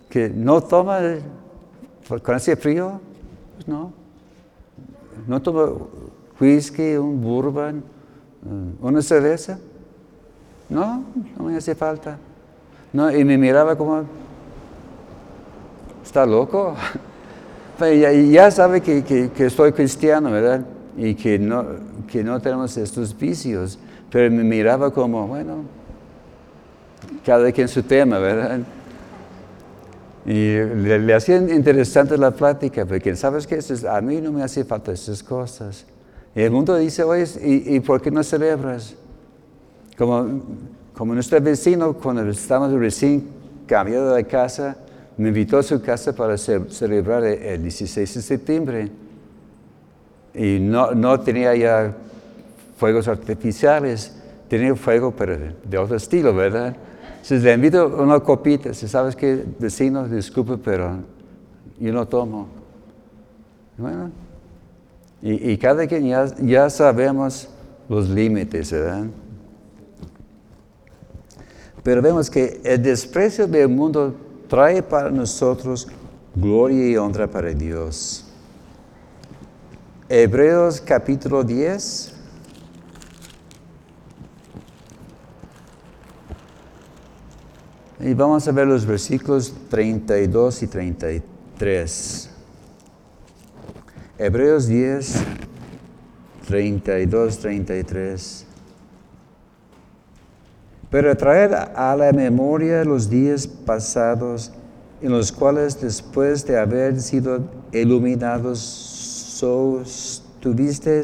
que 0.09 0.29
no 0.29 0.61
toma 0.61 1.01
con 2.23 2.37
ese 2.37 2.57
frío. 2.57 3.01
Pues 3.57 3.69
no 3.69 4.03
no 5.27 5.41
tomo 5.41 5.89
whisky, 6.41 6.97
un 6.97 7.21
bourbon, 7.21 7.79
eh, 7.79 8.75
una 8.81 9.03
cerveza. 9.03 9.59
No, 10.69 11.05
no 11.37 11.45
me 11.45 11.57
hace 11.57 11.75
falta. 11.75 12.19
No, 12.93 13.11
y 13.11 13.25
me 13.25 13.39
miraba 13.39 13.77
como, 13.77 14.05
¿está 16.05 16.27
loco? 16.27 16.75
y 17.93 18.31
ya 18.33 18.51
sabe 18.51 18.81
que, 18.81 19.03
que, 19.03 19.51
soy 19.51 19.73
cristiano, 19.73 20.31
¿verdad? 20.31 20.65
Y 20.97 21.15
que 21.15 21.39
no, 21.39 21.65
que 22.11 22.23
no 22.23 22.41
tenemos 22.41 22.77
estos 22.77 23.17
vicios. 23.17 23.79
Pero 24.11 24.31
me 24.31 24.45
miraba 24.45 24.93
como, 24.93 25.27
bueno, 25.27 25.65
cada 27.25 27.51
quien 27.51 27.69
su 27.69 27.83
tema, 27.83 28.19
¿verdad? 28.19 28.61
Y 30.25 30.57
le, 30.57 31.15
hacía 31.15 31.37
interesante 31.39 32.17
la 32.17 32.31
plática, 32.31 32.85
porque 32.87 33.17
sabes 33.17 33.47
que 33.47 33.59
a 33.89 34.01
mí 34.01 34.21
no 34.21 34.31
me 34.31 34.43
hace 34.43 34.65
falta 34.65 34.93
esas 34.93 35.23
cosas. 35.23 35.87
Y 36.35 36.43
el 36.43 36.51
mundo 36.51 36.77
dice, 36.77 37.03
oye, 37.03 37.27
¿y, 37.43 37.81
por 37.81 38.01
qué 38.01 38.11
no 38.11 38.23
celebras? 38.23 38.95
Como, 39.99 40.43
como 41.03 41.15
nuestro 41.15 41.41
vecino, 41.41 41.95
cuando 41.95 42.23
estábamos 42.31 42.79
recién 42.79 43.27
cambiados 43.67 44.15
de 44.15 44.25
casa, 44.25 44.77
me 45.17 45.31
invitó 45.31 45.59
a 45.59 45.63
su 45.65 45.83
casa 45.83 46.13
para 46.13 46.39
celebrar 46.39 47.25
el 47.25 47.61
16 47.61 48.15
de 48.15 48.23
septiembre. 48.23 48.89
Y 50.33 50.61
no, 50.61 50.93
no 50.93 51.19
tenía 51.19 51.57
ya 51.57 51.93
fuegos 52.77 53.09
artificiales, 53.09 54.15
tenía 54.47 54.77
fuego, 54.77 55.11
pero 55.11 55.37
de 55.65 55.77
otro 55.77 55.97
estilo, 55.97 56.33
¿verdad? 56.37 56.77
Si 57.23 57.37
le 57.37 57.53
invito 57.53 57.85
una 58.01 58.21
copita, 58.21 58.73
si 58.73 58.87
sabes 58.87 59.17
que 59.17 59.45
vecino, 59.59 60.07
disculpe, 60.07 60.57
pero 60.57 60.99
yo 61.81 61.93
no 61.93 62.07
tomo. 62.07 62.47
Bueno, 63.77 64.09
y, 65.21 65.57
cada 65.57 65.85
quien 65.89 66.07
ya, 66.07 66.27
ya 66.41 66.71
sabemos 66.71 67.49
los 67.89 68.09
límites, 68.09 68.71
¿verdad? 68.71 69.07
Pero 71.83 72.01
vemos 72.01 72.31
que 72.31 72.61
el 72.65 72.83
desprecio 72.83 73.47
del 73.47 73.69
mundo 73.69 74.15
trae 74.49 74.83
para 74.83 75.11
nosotros 75.11 75.89
gloria 76.35 76.89
y 76.89 76.97
honra 76.97 77.29
para 77.29 77.51
Dios. 77.51 78.25
Hebreos 80.09 80.81
capítulo 80.81 81.43
10. 81.43 82.13
Y 88.01 88.15
vamos 88.15 88.47
a 88.47 88.53
ver 88.53 88.67
los 88.67 88.85
versículos 88.85 89.55
32 89.71 90.63
y 90.65 90.67
33. 90.67 92.31
Hebreos 94.19 94.67
10, 94.67 95.15
32, 96.47 97.39
33. 97.39 98.47
Pero 100.93 101.17
traer 101.17 101.55
a 101.75 101.97
la 101.97 102.13
memoria 102.13 102.85
los 102.85 103.09
días 103.09 103.47
pasados 103.47 104.53
en 105.01 105.11
los 105.11 105.33
cuales 105.33 105.81
después 105.81 106.45
de 106.45 106.59
haber 106.59 107.01
sido 107.01 107.49
iluminados 107.73 108.59
sostuviste 109.41 111.01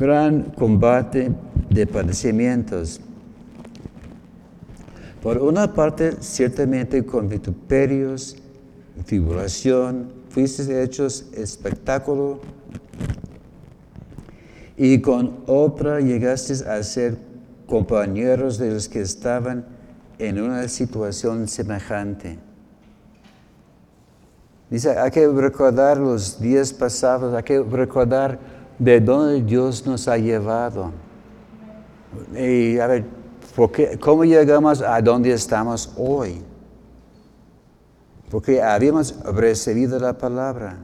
gran 0.00 0.42
combate 0.58 1.30
de 1.70 1.86
padecimientos. 1.86 3.00
Por 5.22 5.38
una 5.38 5.72
parte, 5.72 6.16
ciertamente 6.18 7.06
con 7.06 7.28
vituperios, 7.28 8.36
figuración, 9.06 10.08
fuiste 10.28 10.82
hechos 10.82 11.26
espectáculo, 11.32 12.40
y 14.76 15.00
con 15.00 15.36
otra 15.46 16.00
llegaste 16.00 16.68
a 16.68 16.82
ser 16.82 17.16
compañeros 17.66 18.58
de 18.58 18.70
los 18.70 18.88
que 18.88 19.00
estaban 19.00 19.64
en 20.18 20.40
una 20.40 20.68
situación 20.68 21.48
semejante. 21.48 22.38
Dice, 24.70 24.98
hay 24.98 25.10
que 25.10 25.28
recordar 25.28 25.98
los 25.98 26.40
días 26.40 26.72
pasados, 26.72 27.34
hay 27.34 27.42
que 27.42 27.62
recordar 27.62 28.38
de 28.78 29.00
dónde 29.00 29.42
Dios 29.42 29.86
nos 29.86 30.08
ha 30.08 30.16
llevado. 30.18 30.92
Y 32.34 32.78
a 32.78 32.86
ver, 32.86 33.04
porque, 33.54 33.98
¿Cómo 33.98 34.24
llegamos 34.24 34.82
a 34.82 35.00
donde 35.00 35.32
estamos 35.32 35.92
hoy? 35.96 36.42
Porque 38.30 38.60
habíamos 38.60 39.14
recibido 39.22 39.98
la 39.98 40.18
palabra. 40.18 40.78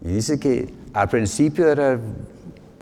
Y 0.00 0.08
dice 0.12 0.38
que 0.38 0.72
al 0.92 1.08
principio 1.08 1.68
era 1.68 1.98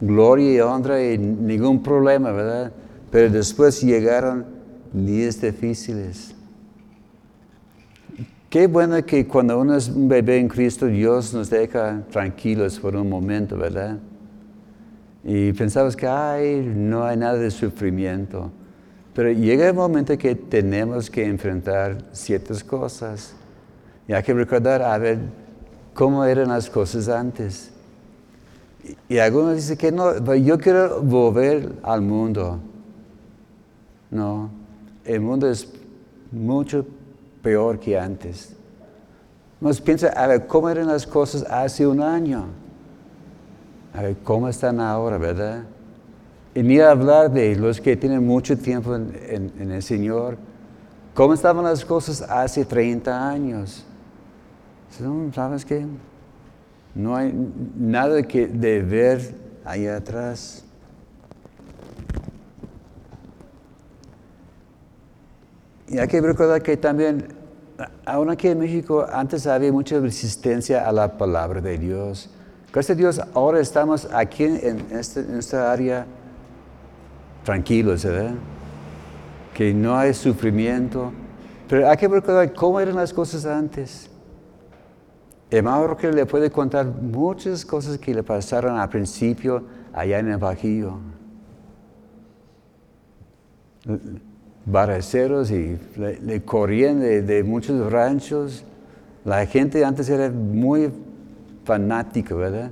gloria 0.01 0.53
y 0.53 0.61
honra 0.61 1.03
y 1.03 1.19
ningún 1.19 1.83
problema, 1.83 2.33
¿verdad? 2.33 2.73
Pero 3.11 3.31
después 3.31 3.81
llegaron 3.83 4.45
días 4.93 5.41
difíciles. 5.41 6.35
Qué 8.49 8.67
bueno 8.67 9.05
que 9.05 9.27
cuando 9.27 9.59
uno 9.59 9.77
es 9.77 9.89
un 9.89 10.09
bebé 10.09 10.39
en 10.39 10.49
Cristo, 10.49 10.87
Dios 10.87 11.35
nos 11.35 11.51
deja 11.51 12.03
tranquilos 12.11 12.79
por 12.79 12.95
un 12.97 13.09
momento, 13.09 13.57
¿verdad? 13.57 13.99
Y 15.25 15.53
pensamos 15.53 15.97
que, 15.97 16.07
ay, 16.07 16.73
no 16.75 17.05
hay 17.05 17.17
nada 17.17 17.37
de 17.37 17.51
sufrimiento. 17.51 18.51
Pero 19.13 19.33
llega 19.33 19.67
el 19.67 19.75
momento 19.75 20.17
que 20.17 20.35
tenemos 20.35 21.11
que 21.11 21.27
enfrentar 21.27 21.99
ciertas 22.13 22.63
cosas. 22.63 23.35
Y 24.07 24.13
hay 24.13 24.23
que 24.23 24.33
recordar, 24.33 24.83
a 24.83 24.97
ver, 24.99 25.19
cómo 25.93 26.25
eran 26.25 26.49
las 26.49 26.71
cosas 26.71 27.09
antes. 27.09 27.73
Y, 29.09 29.19
algunos 29.19 29.57
dicen 29.57 29.77
que 29.77 29.93
no, 29.93 30.35
yo 30.35 30.59
quiero 30.59 31.03
volver 31.03 31.73
al 31.83 32.03
mundo. 32.03 32.59
No, 34.11 34.51
el 35.05 35.21
mundo 35.21 35.49
es 35.49 35.73
mucho 36.31 36.87
peor 37.43 37.79
que 37.79 37.99
antes. 37.99 38.55
Nos 39.61 39.81
piensa, 39.81 40.09
a 40.09 40.27
ver, 40.27 40.47
¿cómo 40.47 40.69
eran 40.69 40.87
las 40.87 41.07
cosas 41.07 41.45
hace 41.49 41.87
un 41.87 42.01
año? 42.01 42.47
A 43.95 44.03
ver, 44.03 44.17
¿cómo 44.23 44.49
están 44.49 44.81
ahora, 44.81 45.17
verdad? 45.17 45.65
Y 46.55 46.63
ni 46.63 46.79
hablar 46.79 47.31
de 47.31 47.57
los 47.57 47.81
que 47.81 47.97
tienen 47.97 48.27
mucho 48.27 48.57
tiempo 48.57 48.95
en, 48.95 49.71
el 49.71 49.83
Señor. 49.83 50.37
¿Cómo 51.15 51.35
estaban 51.35 51.65
las 51.65 51.85
cosas 51.85 52.23
hace 52.23 52.65
30 52.65 53.29
años? 53.29 53.85
¿Sabes 55.35 55.65
qué? 55.65 55.87
No 56.97 57.15
hay 57.15 57.31
nada 57.77 58.23
que 58.23 58.49
de 58.49 58.81
ver 58.81 59.35
allá 59.67 59.99
atrás. 59.99 60.65
Y 65.89 65.99
hay 65.99 66.09
que 66.09 66.23
recordar 66.23 66.63
que 66.63 66.79
también, 66.79 67.29
aún 68.07 68.31
aquí 68.31 68.49
en 68.49 68.59
México, 68.59 69.07
antes 69.13 69.47
había 69.47 69.71
mucha 69.71 70.01
resistencia 70.01 70.89
a 70.89 70.91
la 70.91 71.19
palabra 71.19 71.61
de 71.61 71.77
Dios. 71.77 72.31
Gracias 72.73 72.97
a 72.97 72.99
Dios, 72.99 73.21
ahora 73.35 73.61
estamos 73.61 74.09
aquí 74.11 74.45
en, 74.45 74.87
este, 74.91 75.23
esta 75.39 75.71
área 75.71 76.07
tranquilos, 77.45 78.07
¿verdad? 78.07 78.37
Que 79.53 79.75
no 79.75 79.99
hay 79.99 80.15
sufrimiento. 80.15 81.13
Pero 81.69 81.91
hay 81.91 81.97
que 81.99 82.09
recordar 82.09 82.55
cómo 82.55 82.81
eran 82.81 82.97
las 82.97 83.13
cosas 83.13 83.45
antes. 83.45 84.06
Hermano 85.51 85.87
Roque 85.87 86.11
le 86.11 86.27
puede 86.27 86.51
contar 86.51 86.87
muchas 86.87 87.65
cosas 87.65 87.99
que 87.99 88.13
le 88.15 88.23
pasaron 88.23 88.79
al 88.79 88.89
principio 88.89 89.63
allá 89.93 90.19
en 90.19 90.29
el 90.29 90.39
Bajío 90.39 90.99
baraceros 94.67 95.51
y 95.51 95.79
le, 95.97 96.43
corrían 96.43 97.01
de, 97.01 97.45
muchos 97.45 97.91
ranchos. 97.91 98.65
La 99.25 99.47
gente 99.47 99.85
antes 99.85 100.09
era 100.09 100.29
muy 100.31 100.91
fanática, 101.65 102.35
¿verdad? 102.35 102.71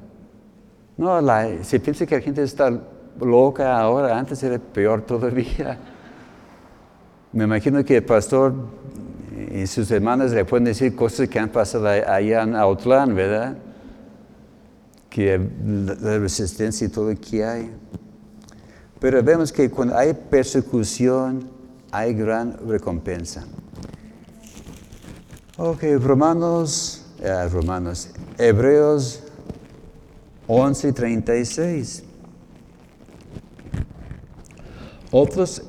No, 0.97 1.21
se 1.63 1.81
piensa 1.81 2.07
que 2.07 2.17
la 2.17 2.21
gente 2.21 2.43
está 2.43 2.81
loca 3.21 3.79
ahora, 3.81 4.19
antes 4.19 4.43
era 4.43 4.59
peor 4.59 5.03
todavía. 5.03 5.79
Me 7.33 7.45
imagino 7.45 7.85
que 7.85 7.97
el 7.97 8.05
pastor 8.05 8.55
y 9.55 9.69
sus 9.69 9.89
hermanas 9.93 10.33
le 10.33 10.45
pueden 10.45 10.65
decir 10.65 10.97
cosas 10.97 11.29
que 11.29 11.39
han 11.39 11.49
pasado 11.49 11.87
allá 11.87 12.43
en 12.43 12.57
Autlán, 12.57 13.15
¿verdad? 13.15 13.57
Que 15.09 15.39
la 15.39 16.19
resistencia 16.19 16.89
y 16.89 16.91
todo 16.91 17.13
lo 17.13 17.21
que 17.21 17.45
hay. 17.45 17.71
Pero 18.99 19.23
vemos 19.23 19.53
que 19.53 19.71
cuando 19.71 19.97
hay 19.97 20.13
persecución, 20.13 21.49
hay 21.93 22.15
gran 22.15 22.67
recompensa. 22.67 23.45
Ok, 25.57 25.85
Romanos, 26.01 27.07
eh, 27.21 27.49
Romanos, 27.49 28.11
Hebreos 28.37 29.23
11:36. 30.49 32.03
Otros 35.13 35.63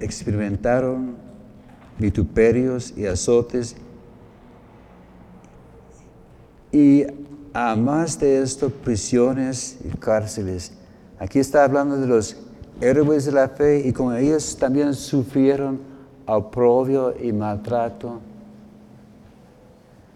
experimentaron 0.00 1.21
vituperios 1.98 2.92
y 2.96 3.06
azotes 3.06 3.76
y 6.72 7.04
a 7.52 7.76
más 7.76 8.18
de 8.18 8.42
esto 8.42 8.70
prisiones 8.70 9.78
y 9.84 9.96
cárceles. 9.98 10.72
Aquí 11.18 11.38
está 11.38 11.64
hablando 11.64 11.98
de 11.98 12.06
los 12.06 12.36
héroes 12.80 13.26
de 13.26 13.32
la 13.32 13.48
fe 13.48 13.86
y 13.86 13.92
como 13.92 14.12
ellos 14.14 14.56
también 14.56 14.94
sufrieron 14.94 15.80
oprobio 16.26 17.14
y 17.20 17.32
maltrato 17.32 18.20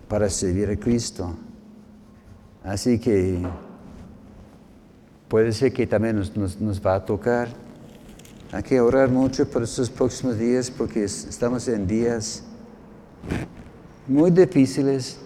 para 0.08 0.28
servir 0.30 0.70
a 0.70 0.76
Cristo. 0.76 1.34
Así 2.64 2.98
que 2.98 3.38
puede 5.28 5.52
ser 5.52 5.72
que 5.72 5.86
también 5.86 6.16
nos, 6.16 6.84
va 6.84 6.96
a 6.96 7.04
tocar. 7.04 7.48
Hay 8.52 8.62
que 8.62 8.80
orar 8.80 9.08
mucho 9.10 9.48
por 9.50 9.64
estos 9.64 9.90
próximos 9.90 10.38
días 10.38 10.70
porque 10.70 11.02
estamos 11.02 11.66
en 11.66 11.84
días 11.84 12.44
muy 14.06 14.30
difíciles 14.30 15.18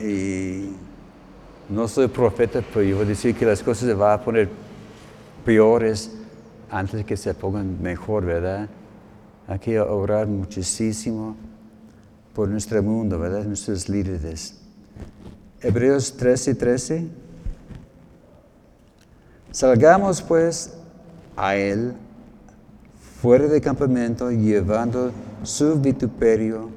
y 0.00 0.70
no 1.68 1.86
soy 1.86 2.08
profeta, 2.08 2.60
pero 2.74 2.84
yo 2.84 2.96
voy 2.96 3.04
a 3.04 3.08
decir 3.08 3.36
que 3.36 3.46
las 3.46 3.62
cosas 3.62 3.86
se 3.88 3.94
van 3.94 4.18
a 4.18 4.24
poner 4.24 4.48
peores 5.44 6.10
antes 6.68 7.04
que 7.04 7.16
se 7.16 7.32
pongan 7.34 7.80
mejor, 7.80 8.24
¿verdad? 8.24 8.68
Hay 9.46 9.60
que 9.60 9.78
orar 9.78 10.26
muchísimo 10.26 11.36
por 12.34 12.48
nuestro 12.48 12.82
mundo, 12.82 13.16
¿verdad? 13.20 13.44
Nuestros 13.44 13.88
líderes. 13.88 14.58
Hebreos 15.60 16.16
13, 16.16 16.56
13. 16.56 17.06
Salgamos 19.52 20.20
pues 20.20 20.74
a 21.36 21.54
él 21.54 21.94
fuera 23.20 23.48
del 23.48 23.60
campamento 23.60 24.30
llevando 24.30 25.10
su 25.42 25.80
vituperio, 25.80 26.70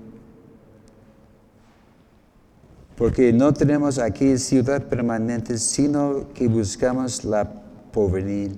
porque 2.98 3.32
no 3.32 3.54
tenemos 3.54 4.00
aquí 4.00 4.38
ciudad 4.38 4.84
permanente, 4.84 5.58
sino 5.58 6.26
que 6.34 6.48
buscamos 6.48 7.24
la 7.24 7.48
porvenir. 7.92 8.56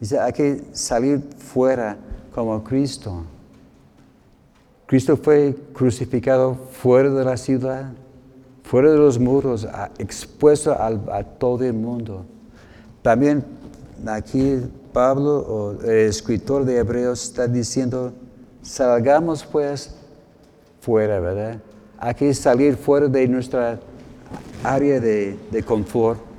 Dice, 0.00 0.18
hay 0.18 0.32
que 0.32 0.62
salir 0.72 1.22
fuera 1.38 1.96
como 2.34 2.62
Cristo. 2.64 3.24
Cristo 4.86 5.16
fue 5.16 5.56
crucificado 5.72 6.54
fuera 6.54 7.10
de 7.10 7.24
la 7.24 7.36
ciudad, 7.36 7.92
fuera 8.62 8.90
de 8.90 8.98
los 8.98 9.18
muros, 9.18 9.66
expuesto 9.98 10.72
a, 10.72 11.22
todo 11.38 11.64
el 11.64 11.74
mundo. 11.74 12.24
También 13.02 13.44
aquí 14.06 14.60
Pablo, 14.92 15.78
el 15.82 16.08
escritor 16.08 16.64
de 16.64 16.78
Hebreos, 16.78 17.24
está 17.24 17.46
diciendo, 17.46 18.12
salgamos 18.62 19.44
pues 19.44 19.94
fuera, 20.80 21.20
¿verdad? 21.20 21.60
Hay 21.98 22.14
que 22.14 22.34
salir 22.34 22.76
fuera 22.76 23.08
de 23.08 23.28
nuestra 23.28 23.78
área 24.62 25.00
de 25.00 25.64
confort 25.66 26.32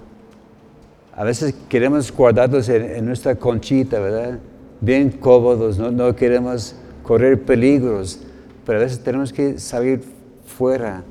a 1.16 1.24
veces 1.24 1.54
queremos 1.70 2.12
guardarlos 2.12 2.68
en, 2.70 3.06
nuestra 3.06 3.36
conchita, 3.36 3.99
¿verdad? 3.99 4.39
Bien 4.82 5.12
cómodos, 5.12 5.78
no, 5.78 6.16
queremos 6.16 6.76
correr 7.04 7.39
peligros, 7.43 8.20
pero 8.66 8.80
a 8.80 8.82
veces 8.82 8.99
tenemos 8.99 9.32
que 9.32 9.60
salir 9.60 10.01
fuera 10.45 11.04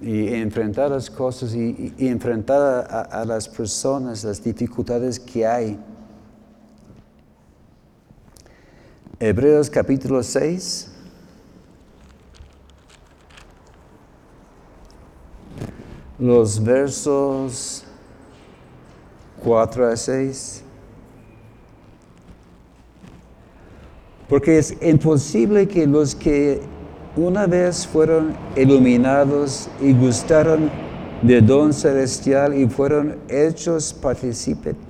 y 0.00 0.34
enfrentar 0.34 0.90
las 0.90 1.08
cosas 1.08 1.54
y, 1.54 1.94
enfrentar 1.98 2.86
a, 2.90 3.00
a, 3.00 3.24
las 3.24 3.48
personas, 3.48 4.24
las 4.24 4.42
dificultades 4.42 5.18
que 5.18 5.46
hay. 5.46 5.78
Hebreos 9.18 9.70
capítulo 9.70 10.22
6. 10.22 10.92
Los 16.18 16.62
versos 16.62 17.84
4 19.42 19.88
a 19.88 19.96
6. 19.96 20.62
Porque 24.28 24.58
es 24.58 24.76
imposible 24.82 25.68
que 25.68 25.86
los 25.86 26.14
que 26.14 26.75
una 27.16 27.46
vez 27.46 27.86
fueron 27.86 28.34
iluminados 28.56 29.70
y 29.80 29.94
gustaron 29.94 30.70
del 31.22 31.46
don 31.46 31.72
celestial 31.72 32.54
y 32.54 32.68
fueron 32.68 33.16
hechos 33.28 33.96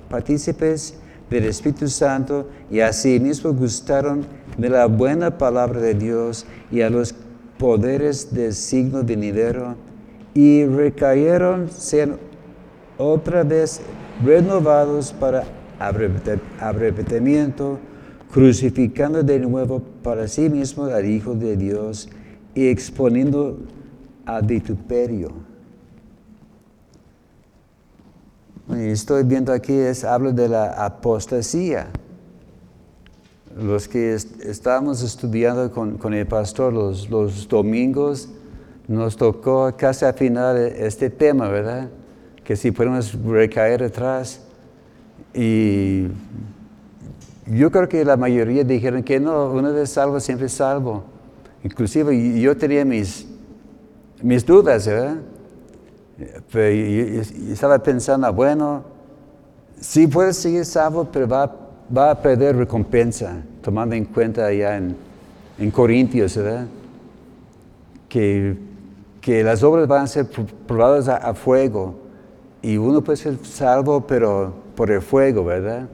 partícipes 0.09 0.95
del 1.29 1.45
Espíritu 1.45 1.87
Santo 1.87 2.49
y 2.69 2.81
así 2.81 3.19
mismo 3.19 3.53
gustaron 3.53 4.25
de 4.57 4.69
la 4.69 4.87
buena 4.87 5.37
palabra 5.37 5.79
de 5.79 5.93
Dios 5.93 6.45
y 6.69 6.81
a 6.81 6.89
los 6.89 7.15
poderes 7.57 8.33
del 8.33 8.53
signo 8.53 9.03
venidero 9.03 9.75
y 10.33 10.65
recayeron, 10.65 11.69
sean 11.71 12.17
otra 12.97 13.43
vez 13.43 13.79
renovados 14.23 15.13
para 15.13 15.45
arrepentimiento, 15.79 17.79
crucificando 18.31 19.23
de 19.23 19.39
nuevo 19.39 19.81
para 20.03 20.27
sí 20.27 20.49
mismo 20.49 20.85
al 20.85 21.05
Hijo 21.05 21.33
de 21.33 21.55
Dios 21.55 22.09
y 22.53 22.67
exponiendo 22.67 23.59
al 24.25 24.45
vituperio. 24.45 25.31
Estoy 28.75 29.23
viendo 29.23 29.53
aquí, 29.53 29.73
es, 29.73 30.03
hablo 30.03 30.33
de 30.33 30.49
la 30.49 30.85
apostasía. 30.85 31.87
Los 33.57 33.87
que 33.87 34.13
estábamos 34.13 35.01
estudiando 35.01 35.71
con, 35.71 36.13
el 36.13 36.27
pastor 36.27 36.73
los, 36.73 37.09
los, 37.09 37.47
domingos, 37.47 38.29
nos 38.87 39.15
tocó 39.15 39.73
casi 39.77 40.03
al 40.05 40.13
final 40.13 40.57
este 40.57 41.09
tema, 41.09 41.47
¿verdad? 41.47 41.89
Que 42.43 42.55
si 42.55 42.71
podemos 42.71 43.13
recaer 43.23 43.83
atrás. 43.83 44.41
Y 45.33 46.07
yo 47.49 47.71
creo 47.71 47.87
que 47.87 48.03
la 48.03 48.17
mayoría 48.17 48.63
dijeron 48.63 49.03
que 49.03 49.19
no, 49.19 49.51
una 49.51 49.71
vez 49.71 49.89
salvo, 49.89 50.19
siempre 50.19 50.49
salvo. 50.49 51.03
Inclusive 51.63 52.39
yo 52.39 52.55
tenía 52.57 52.83
mis, 52.85 53.27
mis 54.21 54.45
dudas, 54.45 54.87
¿verdad? 54.87 55.17
Pero 56.51 57.21
estaba 57.51 57.77
pensando, 57.79 58.31
bueno, 58.33 58.83
sí 59.79 60.07
puede 60.07 60.33
seguir 60.33 60.65
salvo, 60.65 61.07
pero 61.11 61.27
va, 61.27 61.55
va, 61.95 62.11
a 62.11 62.21
perder 62.21 62.55
recompensa, 62.55 63.41
tomando 63.61 63.95
en 63.95 64.05
cuenta 64.05 64.51
ya 64.51 64.77
en, 64.77 64.95
en 65.59 65.71
Corintios, 65.71 66.35
¿verdad? 66.35 66.65
Que, 68.09 68.57
que, 69.21 69.43
las 69.43 69.61
obras 69.63 69.87
van 69.87 70.03
a 70.03 70.07
ser 70.07 70.25
probadas 70.65 71.07
a, 71.07 71.33
fuego 71.33 71.95
y 72.61 72.77
uno 72.77 73.03
puede 73.03 73.17
ser 73.17 73.37
salvo, 73.43 74.05
pero 74.07 74.53
por 74.75 74.89
el 74.89 75.01
fuego, 75.01 75.43
¿verdad? 75.43 75.87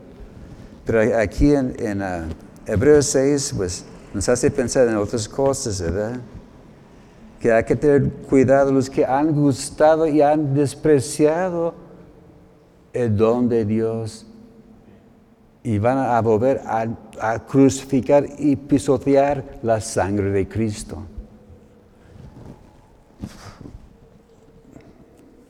Pero 0.86 1.18
aquí 1.18 1.54
en, 1.54 1.74
en 1.80 2.02
uh, 2.02 2.30
Hebreos 2.66 3.06
6, 3.08 3.54
pues 3.56 3.86
nos 4.14 4.28
hace 4.30 4.52
pensar 4.52 4.88
en 4.88 4.98
otras 4.98 5.28
cosas, 5.28 5.82
¿verdad? 5.82 6.20
que 7.44 7.52
hay 7.52 7.66
que 7.66 7.76
tener 7.76 8.10
cuidado 8.10 8.72
los 8.72 8.90
que 8.90 9.06
han 9.06 9.34
gustado 9.34 10.08
y 10.08 10.22
han 10.22 10.54
despreciado 10.54 11.74
el 12.94 13.18
don 13.18 13.50
de 13.50 13.66
Dios 13.66 14.26
y 15.62 15.78
van 15.78 15.98
a 15.98 16.22
volver 16.22 16.62
a, 16.66 16.88
crucificar 17.46 18.26
y 18.38 18.56
pisotear 18.56 19.60
la 19.62 19.82
sangre 19.82 20.32
de 20.32 20.48
Cristo. 20.48 21.04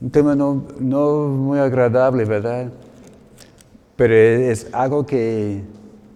Un 0.01 0.09
tema 0.09 0.35
no, 0.35 0.55
muy 0.55 1.59
agradable, 1.59 2.25
¿verdad? 2.25 2.71
Pero 3.95 4.13
es 4.13 4.67
algo 4.73 5.05
que, 5.05 5.61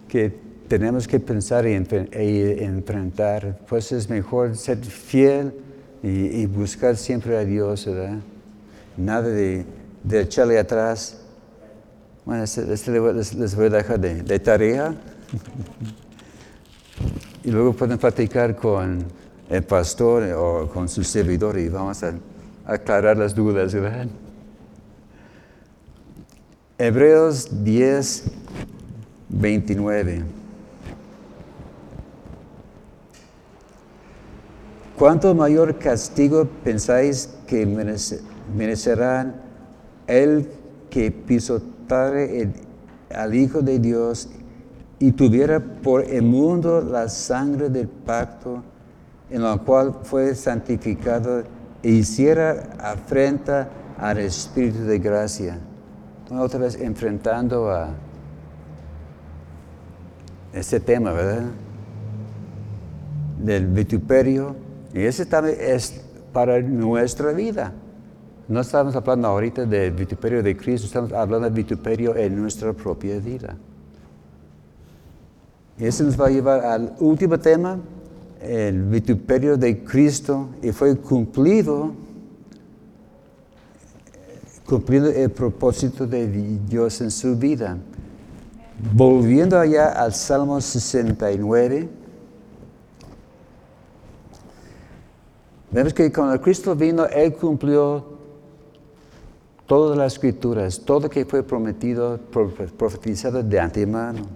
que 0.08 0.48
tenemos 0.68 1.08
que 1.08 1.18
pensar 1.18 1.66
y 1.66 1.74
enfrentar. 1.74 3.58
Pues 3.68 3.90
es 3.92 4.08
mejor 4.08 4.56
ser 4.56 4.78
fiel 4.84 5.52
y, 6.02 6.46
buscar 6.46 6.96
siempre 6.96 7.36
a 7.36 7.44
Dios, 7.44 7.86
¿verdad? 7.86 8.18
Nada 8.96 9.28
de, 9.28 9.64
echarle 10.10 10.58
atrás. 10.58 11.18
Bueno, 12.24 12.44
este, 12.44 12.72
este 12.72 12.92
les, 12.92 13.56
voy 13.56 13.66
a 13.66 13.70
dejar 13.70 13.98
de, 13.98 14.38
tarea. 14.38 14.94
y 17.44 17.50
luego 17.50 17.72
pueden 17.72 17.98
platicar 17.98 18.54
con 18.54 19.04
el 19.48 19.62
pastor 19.62 20.24
o 20.34 20.68
con 20.68 20.88
su 20.88 21.02
servidor 21.02 21.58
y 21.58 21.68
vamos 21.68 22.02
a 22.02 22.12
aclarar 22.66 23.16
las 23.16 23.34
dudas, 23.34 23.72
¿verdad? 23.72 24.06
Hebreos 26.80 27.64
10, 27.64 28.22
29. 29.30 30.22
¿Cuánto 34.96 35.34
mayor 35.34 35.76
castigo 35.80 36.46
pensáis 36.62 37.34
que 37.48 37.66
merecerán 38.56 39.34
el 40.06 40.48
que 40.88 41.10
pisotare 41.10 42.52
al 43.12 43.34
Hijo 43.34 43.60
de 43.60 43.80
Dios 43.80 44.28
y 45.00 45.10
tuviera 45.10 45.58
por 45.58 46.04
el 46.04 46.22
mundo 46.22 46.80
la 46.80 47.08
sangre 47.08 47.70
del 47.70 47.88
pacto 47.88 48.62
en 49.30 49.42
la 49.42 49.56
cual 49.56 49.96
fue 50.04 50.32
santificado 50.36 51.42
e 51.82 51.90
hiciera 51.90 52.70
afrenta 52.78 53.68
al 53.98 54.18
Espíritu 54.18 54.84
de 54.84 55.00
gracia? 55.00 55.58
Otra 56.30 56.60
vez 56.60 56.78
enfrentando 56.80 57.70
a 57.70 57.88
este 60.52 60.80
tema, 60.80 61.12
¿verdad? 61.12 61.44
Del 63.38 63.66
vituperio 63.66 64.54
y 64.92 65.00
ese 65.00 65.24
también 65.26 65.56
es 65.60 66.02
para 66.32 66.60
nuestra 66.60 67.32
vida. 67.32 67.72
No 68.46 68.60
estamos 68.60 68.94
hablando 68.96 69.28
ahorita 69.28 69.64
del 69.64 69.92
vituperio 69.92 70.42
de 70.42 70.56
Cristo, 70.56 70.86
estamos 70.86 71.12
hablando 71.12 71.46
del 71.46 71.54
vituperio 71.54 72.16
en 72.16 72.36
nuestra 72.36 72.72
propia 72.72 73.18
vida. 73.18 73.56
Y 75.78 75.84
eso 75.86 76.04
nos 76.04 76.20
va 76.20 76.26
a 76.26 76.30
llevar 76.30 76.64
al 76.64 76.94
último 76.98 77.38
tema, 77.38 77.78
el 78.42 78.82
vituperio 78.82 79.56
de 79.56 79.84
Cristo, 79.84 80.48
y 80.62 80.72
fue 80.72 80.96
cumplido, 80.96 81.92
cumpliendo 84.68 85.08
el 85.08 85.30
propósito 85.30 86.06
de 86.06 86.26
Dios 86.68 87.00
en 87.00 87.10
su 87.10 87.36
vida. 87.36 87.78
Volviendo 88.92 89.58
allá 89.58 89.88
al 89.88 90.12
Salmo 90.12 90.60
69, 90.60 91.88
Vemos 95.70 95.92
que 95.92 96.10
cuando 96.10 96.40
Cristo 96.40 96.74
vino, 96.74 97.04
Él 97.06 97.34
cumplió 97.34 98.02
todas 99.66 99.98
las 99.98 100.14
escrituras, 100.14 100.80
todo 100.80 101.00
lo 101.00 101.10
que 101.10 101.26
fue 101.26 101.42
prometido, 101.42 102.18
profetizado 102.78 103.42
de 103.42 103.60
antemano. 103.60 104.26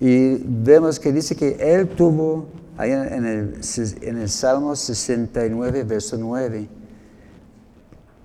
Y 0.00 0.34
vemos 0.44 0.98
que 0.98 1.12
dice 1.12 1.36
que 1.36 1.56
Él 1.60 1.88
tuvo, 1.88 2.46
ahí 2.76 2.90
en 2.90 3.24
el, 3.24 3.60
en 4.02 4.18
el 4.18 4.28
Salmo 4.28 4.74
69, 4.74 5.84
verso 5.84 6.16
9, 6.18 6.68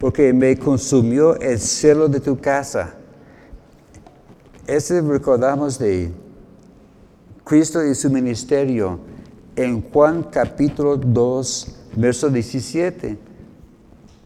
porque 0.03 0.33
me 0.33 0.57
consumió 0.57 1.39
el 1.39 1.57
celo 1.57 2.09
de 2.09 2.19
tu 2.19 2.37
casa. 2.37 2.93
Ese 4.67 4.99
recordamos 4.99 5.79
de 5.79 6.11
Cristo 7.45 7.81
y 7.81 7.95
su 7.95 8.09
ministerio 8.09 8.99
en 9.55 9.81
Juan 9.81 10.23
capítulo 10.23 10.97
2, 10.97 11.75
verso 11.95 12.29
17. 12.29 13.17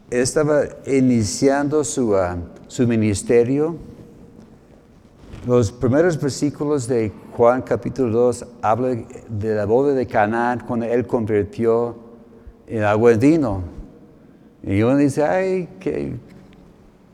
Estaba 0.09 0.63
iniciando 0.87 1.83
su, 1.83 2.15
ah, 2.15 2.37
su 2.67 2.87
ministerio. 2.87 3.75
Los 5.45 5.71
primeros 5.71 6.19
versículos 6.19 6.87
de 6.87 7.11
Juan 7.33 7.61
capítulo 7.61 8.09
2 8.09 8.45
hablan 8.63 9.05
de 9.29 9.53
la 9.53 9.65
boda 9.65 9.93
de 9.93 10.07
Canaán 10.07 10.63
cuando 10.67 10.87
él 10.87 11.05
convirtió 11.05 11.95
en 12.65 12.81
agua 12.81 13.11
en 13.11 13.19
vino. 13.19 13.76
Y 14.63 14.81
uno 14.81 14.97
dice, 14.97 15.23
ay, 15.23 15.69
qué, 15.79 16.13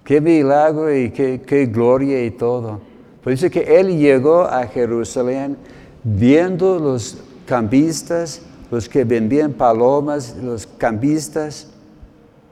qué 0.03 0.21
milagro 0.21 0.95
y 0.95 1.11
qué, 1.11 1.41
qué 1.45 1.65
gloria 1.65 2.23
y 2.23 2.31
todo. 2.31 2.81
Pues 3.23 3.39
dice 3.39 3.51
que 3.51 3.79
él 3.79 3.97
llegó 3.97 4.43
a 4.43 4.65
Jerusalén 4.67 5.57
viendo 6.03 6.79
los 6.79 7.17
cambistas 7.45 8.41
los 8.73 8.89
que 8.89 9.03
vendían 9.03 9.53
palomas, 9.53 10.35
los 10.41 10.65
cambistas. 10.65 11.67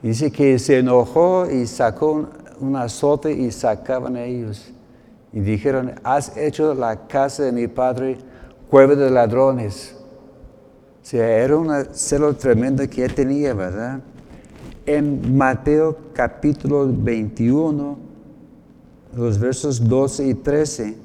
Dice 0.02 0.30
que 0.30 0.56
se 0.60 0.78
enojó 0.78 1.50
y 1.50 1.66
sacó 1.66 2.28
un, 2.60 2.76
azote 2.76 3.32
y 3.32 3.50
sacaban 3.50 4.14
a 4.14 4.22
ellos. 4.22 4.70
Y 5.32 5.40
dijeron, 5.40 5.94
has 6.04 6.36
hecho 6.36 6.74
la 6.74 7.08
casa 7.08 7.42
de 7.42 7.50
mi 7.50 7.66
padre 7.66 8.18
cueva 8.70 8.94
de 8.94 9.10
ladrones. 9.10 9.96
O 11.02 11.04
sea, 11.04 11.26
era 11.26 11.56
un 11.56 11.86
celo 11.92 12.36
tremendo 12.36 12.88
que 12.88 13.04
él 13.04 13.14
tenía, 13.14 13.52
¿verdad? 13.52 13.98
En 14.84 15.36
Mateo 15.36 15.96
capítulo 16.12 16.88
21, 16.90 17.98
los 19.16 19.38
versos 19.38 19.88
12 19.88 20.26
y 20.26 20.34
13, 20.34 20.96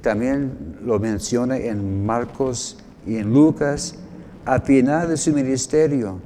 también 0.00 0.78
lo 0.82 0.98
menciona 0.98 1.58
en 1.58 2.06
Marcos 2.06 2.78
y 3.06 3.16
en 3.16 3.32
Lucas, 3.34 3.96
al 4.46 4.62
final 4.62 5.08
de 5.08 5.16
su 5.18 5.32
ministerio. 5.32 6.20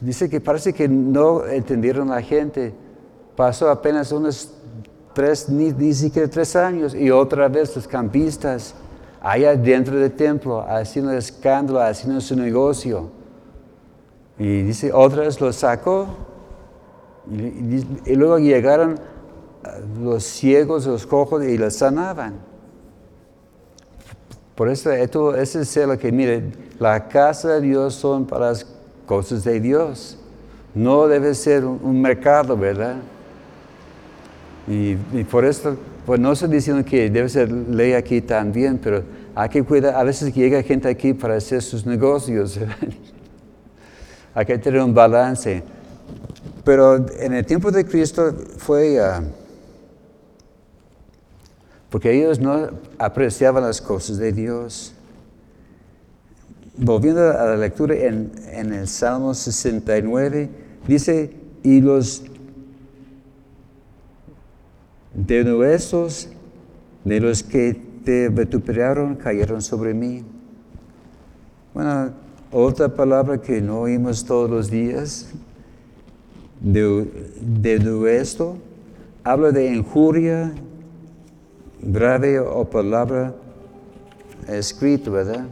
Dice 0.00 0.28
que 0.28 0.40
parece 0.40 0.72
que 0.72 0.86
no 0.88 1.44
entendieron 1.46 2.10
la 2.10 2.22
gente. 2.22 2.72
Pasó 3.34 3.68
apenas 3.70 4.12
unos 4.12 4.52
tres, 5.14 5.48
ni, 5.48 5.94
siquiera 5.94 6.28
tres 6.28 6.54
años, 6.54 6.94
y 6.94 7.10
otra 7.10 7.48
vez 7.48 7.74
los 7.74 7.88
campistas, 7.88 8.74
allá 9.20 9.56
dentro 9.56 9.96
del 9.98 10.12
templo, 10.12 10.60
haciendo 10.60 11.12
escándalo, 11.12 11.80
haciendo 11.80 12.20
su 12.20 12.36
negocio. 12.36 13.15
Y 14.38 14.62
dice, 14.62 14.92
otra 14.92 15.22
vez 15.22 15.40
los 15.40 15.56
sacó. 15.56 16.08
Y, 17.30 18.14
luego 18.14 18.38
llegaron 18.38 18.98
los 20.00 20.24
ciegos, 20.24 20.86
los 20.86 21.06
cojos 21.06 21.44
y 21.44 21.58
los 21.58 21.74
sanaban. 21.74 22.34
Por 24.54 24.68
eso, 24.68 24.90
esto, 24.90 25.34
ese 25.34 25.60
es 25.62 25.76
lo 25.76 25.98
que, 25.98 26.12
mire, 26.12 26.44
la 26.78 27.08
casa 27.08 27.54
de 27.54 27.60
Dios 27.62 27.94
son 27.94 28.26
para 28.26 28.48
las 28.50 28.66
cosas 29.06 29.44
de 29.44 29.60
Dios. 29.60 30.18
No 30.74 31.08
debe 31.08 31.34
ser 31.34 31.64
un, 31.64 32.00
mercado, 32.00 32.56
¿verdad? 32.56 32.96
Y, 34.68 34.94
por 35.24 35.44
eso, 35.44 35.76
pues 36.04 36.20
no 36.20 36.32
estoy 36.32 36.50
diciendo 36.50 36.84
que 36.84 37.10
debe 37.10 37.28
ser 37.28 37.50
ley 37.50 37.92
aquí 37.92 38.20
también, 38.20 38.78
pero 38.78 39.02
hay 39.34 39.48
que 39.48 39.62
cuidar, 39.62 39.94
a 39.94 40.04
veces 40.04 40.34
llega 40.34 40.62
gente 40.62 40.88
aquí 40.88 41.12
para 41.12 41.36
hacer 41.36 41.62
sus 41.62 41.84
negocios. 41.84 42.58
hay 44.36 44.44
que 44.44 44.58
tener 44.58 44.82
un 44.82 44.92
balance. 44.92 45.62
Pero 46.62 47.06
en 47.18 47.32
el 47.32 47.46
tiempo 47.46 47.70
de 47.72 47.86
Cristo 47.86 48.34
fue... 48.58 49.00
Ah, 49.00 49.22
porque 51.88 52.12
ellos 52.12 52.38
no 52.38 52.68
apreciaban 52.98 53.62
las 53.62 53.80
cosas 53.80 54.18
de 54.18 54.32
Dios. 54.32 54.92
Volviendo 56.76 57.22
a 57.30 57.46
la 57.46 57.56
lectura 57.56 57.94
en, 57.94 58.30
el 58.52 58.86
Salmo 58.86 59.32
69, 59.32 60.50
dice, 60.86 61.30
y 61.62 61.80
los 61.80 62.24
denuestos 65.14 66.28
de 67.04 67.20
los 67.20 67.42
que 67.42 67.80
te 68.04 68.28
vituperaron 68.28 69.16
cayeron 69.16 69.62
sobre 69.62 69.94
mí. 69.94 70.22
Bueno, 71.72 72.25
otra 72.58 72.88
palabra 72.88 73.36
que 73.38 73.60
no 73.60 73.80
oímos 73.80 74.24
todos 74.24 74.48
los 74.48 74.70
días, 74.70 75.28
de, 76.58 77.04
de 77.38 78.26
habla 79.22 79.52
de 79.52 79.74
injuria, 79.74 80.54
grave 81.82 82.40
o 82.40 82.64
palabra 82.64 83.34
escrita, 84.48 85.10
¿verdad? 85.10 85.44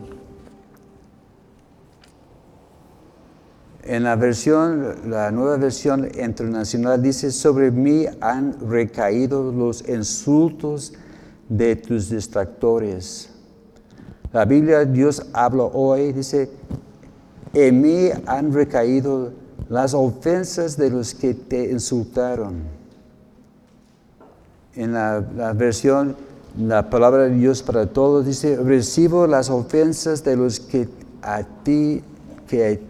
En 3.83 4.05
la 4.05 4.17
versión, 4.17 5.11
la 5.11 5.31
nueva 5.31 5.59
versión 5.59 6.09
internacional 6.19 7.03
dice, 7.03 7.31
sobre 7.31 7.71
mí 7.71 8.07
han 8.23 8.59
recaído 8.67 9.53
los 9.53 9.87
insultos 9.87 10.95
de 11.51 11.77
tus 11.77 12.09
distractores. 12.09 13.29
La 14.33 14.47
Biblia, 14.47 14.87
Dios 14.87 15.27
habla 15.35 15.65
hoy, 15.65 16.13
dice, 16.13 16.49
en 17.55 17.81
mí 17.81 18.11
han 18.27 18.53
recaído 18.53 19.33
las 19.69 19.95
ofensas 19.95 20.77
de 20.77 20.91
los 20.91 21.15
que 21.15 21.35
te 21.35 21.71
insultaron 21.71 22.75
en 24.77 24.93
la, 24.93 25.21
versión, 25.55 26.17
la 26.59 26.91
palabra 26.91 27.25
de 27.25 27.35
Dios 27.35 27.63
para 27.63 27.87
todos, 27.87 28.27
dice, 28.27 28.57
recibo 28.57 29.27
las 29.27 29.51
ofensas 29.51 30.25
de 30.25 30.37
los 30.37 30.59
que 30.59 30.89
a 31.23 31.43
ti, 31.63 32.03
que 32.49 32.81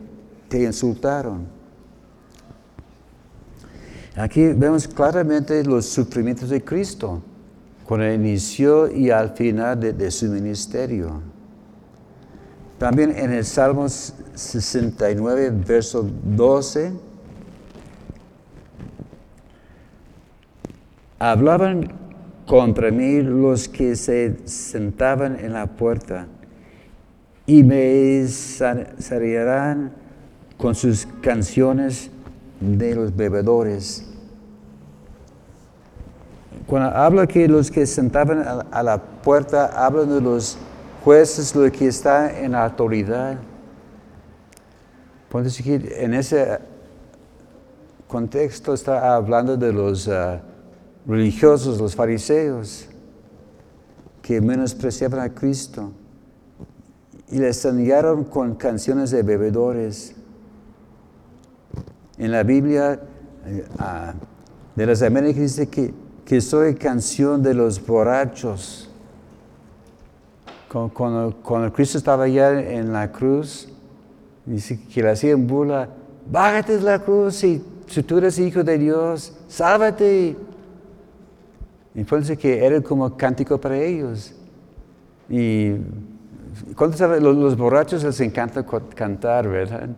te 0.48 0.62
insultaron. 0.62 1.46
Aquí 4.16 4.46
vemos 4.48 4.88
claramente 4.88 5.62
los 5.64 5.86
sufrimientos 5.86 6.48
de 6.48 6.64
Cristo, 6.64 7.20
con 7.86 8.00
el 8.00 8.14
inicio 8.14 8.90
y 8.90 9.10
al 9.10 9.30
final 9.30 9.78
de, 9.78 9.92
de 9.92 10.10
su 10.10 10.26
ministerio. 10.26 11.33
También 12.78 13.16
en 13.16 13.32
el 13.32 13.44
Salmo 13.44 13.88
69, 13.88 15.52
verso 15.66 16.08
12, 16.24 16.92
Hablaban 21.26 21.90
contra 22.46 22.90
mí 22.90 23.22
los 23.22 23.66
que 23.66 23.96
se 23.96 24.46
sentaban 24.46 25.38
en 25.40 25.54
la 25.54 25.66
puerta 25.66 26.26
y 27.46 27.62
me 27.62 28.26
saciarán 28.28 29.92
con 30.58 30.74
sus 30.74 31.06
canciones 31.22 32.10
de 32.60 32.94
los 32.94 33.16
bebedores. 33.16 34.06
Cuando 36.66 36.90
habla 36.90 37.26
que 37.26 37.48
los 37.48 37.70
que 37.70 37.86
sentaban 37.86 38.44
a 38.70 38.82
la 38.82 38.98
puerta, 39.00 39.86
hablan 39.86 40.10
de 40.10 40.20
los 40.20 40.58
jueces, 41.04 41.54
los 41.54 41.70
que 41.70 41.88
están 41.88 42.34
en 42.34 42.52
la 42.52 42.64
autoridad. 42.64 43.38
Puede 45.28 45.44
decir 45.44 45.92
en 45.96 46.14
ese 46.14 46.58
contexto 48.08 48.72
está 48.72 49.14
hablando 49.14 49.56
de 49.56 49.72
los 49.72 50.08
ah, 50.08 50.40
religiosos, 51.06 51.78
los 51.78 51.94
fariseos, 51.94 52.88
que 54.22 54.40
menospreciaban 54.40 55.20
a 55.20 55.34
Cristo 55.34 55.92
y 57.28 57.38
les 57.38 57.62
enviaron 57.64 58.24
con 58.24 58.54
canciones 58.54 59.10
de 59.10 59.22
bebedores. 59.22 60.14
En 62.16 62.32
la 62.32 62.42
Biblia 62.42 63.00
ah, 63.78 64.14
de 64.74 64.86
las 64.86 65.02
Américas 65.02 65.42
dice 65.42 65.68
que, 65.68 65.92
que, 66.24 66.40
soy 66.40 66.74
canción 66.74 67.42
de 67.42 67.52
los 67.52 67.84
borrachos. 67.84 68.83
Cuando, 70.92 71.72
Cristo 71.72 71.98
estaba 71.98 72.24
allá 72.24 72.60
en 72.60 72.92
la 72.92 73.12
cruz, 73.12 73.68
dice 74.44 74.80
que 74.92 75.04
le 75.04 75.10
hacían 75.10 75.46
bula, 75.46 75.88
bájate 76.28 76.78
de 76.78 76.82
la 76.82 76.98
cruz 76.98 77.44
y 77.44 77.62
si 77.86 78.02
tú 78.02 78.18
eres 78.18 78.40
hijo 78.40 78.64
de 78.64 78.76
Dios, 78.76 79.36
sálvate. 79.46 80.36
Entonces 81.94 82.36
que 82.36 82.64
era 82.64 82.80
como 82.80 83.16
cántico 83.16 83.60
para 83.60 83.76
ellos. 83.76 84.34
Y 85.28 85.74
los, 86.76 87.20
los 87.20 87.56
borrachos 87.56 88.02
les 88.02 88.18
encanta 88.18 88.66
cantar, 88.96 89.48
¿verdad? 89.48 89.90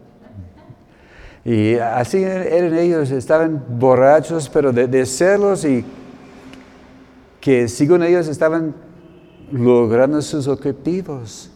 Y 1.42 1.76
así 1.76 2.22
eran 2.22 2.74
ellos, 2.74 3.10
estaban 3.12 3.64
borrachos, 3.78 4.50
pero 4.50 4.72
de, 4.72 4.86
de 4.86 5.06
celos 5.06 5.64
y 5.64 5.82
que 7.40 7.66
según 7.66 8.02
ellos 8.02 8.28
estaban 8.28 8.74
logrando 9.50 10.20
sus 10.22 10.48
objetivos. 10.48 11.50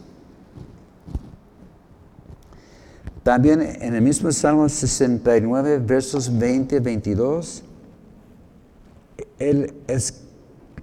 También 3.23 3.61
en 3.61 3.93
el 3.93 4.01
mismo 4.01 4.31
Salmo 4.31 4.67
69, 4.67 5.79
versos 5.79 6.37
20 6.37 6.79
22, 6.79 7.63
él 9.37 9.73
es 9.87 10.23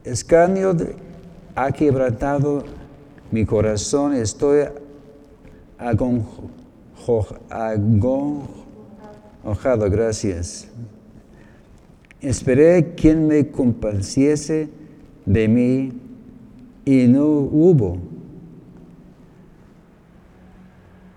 escarnio 0.05 0.77
ha 1.57 1.73
quebrantado 1.73 2.63
mi 3.33 3.45
corazón, 3.45 4.15
estoy 4.15 4.67
agonjado, 5.79 6.31
gracias. 9.91 10.69
Esperé 12.21 12.95
quien 12.95 13.27
me 13.27 13.51
compadeciese 13.51 14.69
de 15.27 15.49
mí 15.49 16.08
y 16.89 17.07
no 17.07 17.27
hubo. 17.27 17.99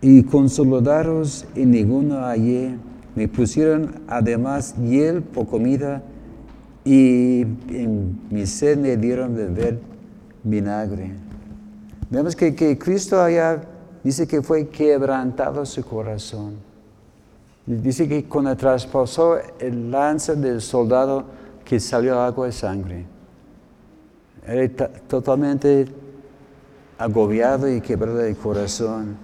Y 0.01 0.23
consolaros 0.23 1.45
y 1.55 1.65
ninguno 1.65 2.19
hallé. 2.25 2.75
Me 3.15 3.29
pusieron 3.29 4.01
además 4.05 4.75
hiel 4.75 5.21
por 5.21 5.47
comida 5.47 6.03
y 6.83 7.43
en 7.69 8.19
mi 8.29 8.45
sed 8.45 8.79
me 8.79 8.97
dieron 8.97 9.33
de 9.33 9.45
beber 9.45 9.79
vinagre. 10.43 11.13
Vemos 12.09 12.35
que, 12.35 12.53
que 12.53 12.77
Cristo 12.77 13.21
allá 13.21 13.61
dice 14.03 14.27
que 14.27 14.41
fue 14.41 14.67
quebrantado 14.67 15.65
su 15.65 15.85
corazón. 15.85 16.55
Dice 17.65 18.09
que 18.09 18.25
cuando 18.25 18.57
traspasó 18.57 19.37
el 19.57 19.89
lanza 19.89 20.35
del 20.35 20.59
soldado 20.59 21.23
que 21.63 21.79
salió 21.79 22.19
agua 22.19 22.49
y 22.49 22.51
sangre, 22.51 23.05
era 24.45 24.87
totalmente 25.07 25.87
agobiado 26.97 27.71
y 27.71 27.81
quebrado 27.81 28.17
de 28.17 28.35
corazón. 28.35 29.17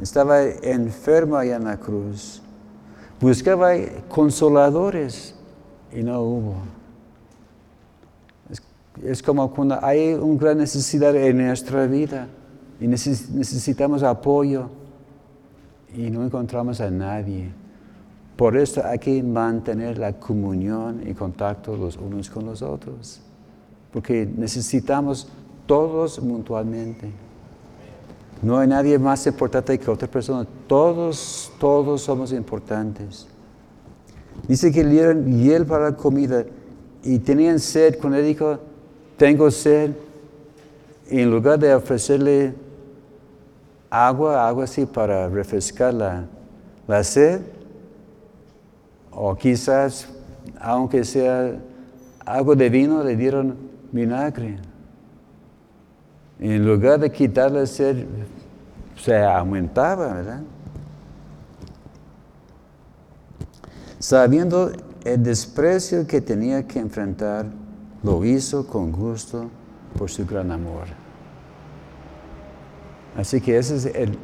Estaba 0.00 0.42
enfermo 0.42 1.36
allá 1.36 1.56
en 1.56 1.64
la 1.64 1.78
cruz. 1.78 2.42
Buscaba 3.20 3.72
consoladores 4.08 5.34
y 5.92 6.02
no 6.02 6.20
hubo. 6.20 6.54
Es 9.02 9.22
como 9.22 9.50
cuando 9.52 9.78
hay 9.82 10.14
una 10.14 10.38
gran 10.40 10.58
necesidad 10.58 11.14
en 11.14 11.36
nuestra 11.38 11.86
vida 11.86 12.28
y 12.80 12.86
necesitamos 12.86 14.02
apoyo 14.02 14.68
y 15.94 16.10
no 16.10 16.24
encontramos 16.24 16.80
a 16.80 16.90
nadie. 16.90 17.50
Por 18.36 18.56
eso 18.56 18.82
hay 18.84 18.98
que 18.98 19.22
mantener 19.22 19.98
la 19.98 20.12
comunión 20.14 21.02
y 21.06 21.14
contacto 21.14 21.76
los 21.76 21.96
unos 21.96 22.28
con 22.28 22.44
los 22.44 22.60
otros, 22.60 23.22
porque 23.96 24.28
necesitamos 24.36 25.26
todos 25.64 26.20
mutuamente. 26.20 27.10
No 28.42 28.58
hay 28.58 28.68
nadie 28.68 28.98
más 28.98 29.26
importante 29.26 29.78
que 29.78 29.90
otra 29.90 30.06
persona, 30.06 30.46
todos, 30.66 31.50
todos 31.58 32.02
somos 32.02 32.30
importantes. 32.30 33.26
Dice 34.46 34.70
que 34.70 34.84
le 34.84 34.90
dieron 34.90 35.40
hiel 35.40 35.64
para 35.64 35.92
la 35.92 35.96
comida 35.96 36.44
y 37.02 37.18
tenían 37.20 37.58
sed, 37.58 37.96
cuando 37.98 38.18
él 38.18 38.26
dijo, 38.26 38.58
tengo 39.16 39.50
sed, 39.50 39.92
en 41.08 41.30
lugar 41.30 41.58
de 41.58 41.74
ofrecerle 41.74 42.52
agua, 43.88 44.46
agua 44.46 44.64
así 44.64 44.84
para 44.84 45.26
refrescar 45.30 45.94
la, 45.94 46.26
la 46.86 47.02
sed, 47.02 47.40
o 49.10 49.34
quizás, 49.34 50.06
aunque 50.60 51.02
sea 51.02 51.58
algo 52.26 52.54
de 52.54 52.68
vino, 52.68 53.02
le 53.02 53.16
dieron 53.16 53.64
vinagre. 53.96 54.58
En 56.38 56.66
lugar 56.66 57.00
de 57.00 57.10
quitarle 57.10 57.60
la 57.60 57.66
sed, 57.66 58.04
se 58.96 59.16
aumentaba, 59.24 60.14
¿verdad? 60.14 60.42
Sabiendo 63.98 64.70
el 65.04 65.22
desprecio 65.22 66.06
que 66.06 66.20
tenía 66.20 66.66
que 66.66 66.78
enfrentar, 66.78 67.46
lo 68.02 68.24
hizo 68.24 68.66
con 68.66 68.92
gusto 68.92 69.48
por 69.96 70.10
su 70.10 70.26
gran 70.26 70.52
amor. 70.52 70.84
Así 73.16 73.40
que 73.40 73.56
ese 73.56 73.76
es 73.76 73.86
el 73.86 74.18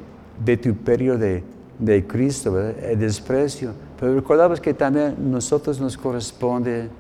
vituperio 0.45 1.17
de, 1.17 1.43
de 1.79 2.07
Cristo, 2.07 2.53
¿verdad? 2.53 2.85
el 2.85 2.99
desprecio. 2.99 3.73
Pero 3.99 4.15
recordamos 4.15 4.61
que 4.61 4.75
también 4.75 5.15
nosotros 5.31 5.81
nos 5.81 5.97
corresponde 5.97 6.91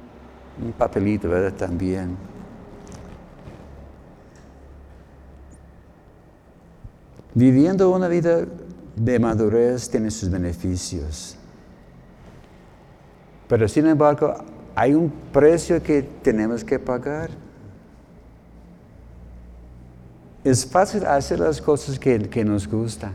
un 0.64 0.72
papelito, 0.72 1.28
¿verdad? 1.28 1.52
También. 1.52 2.16
Viviendo 7.34 7.90
una 7.90 8.08
vida 8.08 8.44
de 8.96 9.18
madurez 9.18 9.88
tiene 9.88 10.10
sus 10.10 10.30
beneficios. 10.30 11.36
Pero 13.48 13.68
sin 13.68 13.86
embargo, 13.86 14.34
hay 14.74 14.94
un 14.94 15.10
precio 15.32 15.82
que 15.82 16.02
tenemos 16.02 16.64
que 16.64 16.78
pagar. 16.78 17.30
Es 20.44 20.66
fácil 20.66 21.06
hacer 21.06 21.38
las 21.38 21.60
cosas 21.60 21.98
que, 21.98 22.44
nos 22.44 22.66
gustan. 22.68 23.12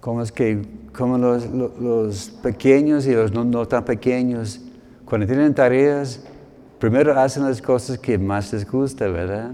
Como, 0.00 0.22
es 0.22 0.32
que, 0.32 0.62
como 0.96 1.18
los, 1.18 2.30
pequeños 2.42 3.06
y 3.06 3.12
los 3.12 3.32
no, 3.32 3.66
tan 3.66 3.84
pequeños, 3.84 4.60
cuando 5.04 5.26
tienen 5.26 5.54
tareas, 5.54 6.20
primero 6.78 7.18
hacen 7.18 7.44
las 7.44 7.60
cosas 7.60 7.98
que 7.98 8.16
más 8.18 8.52
les 8.52 8.68
gusta, 8.68 9.06
¿verdad? 9.08 9.52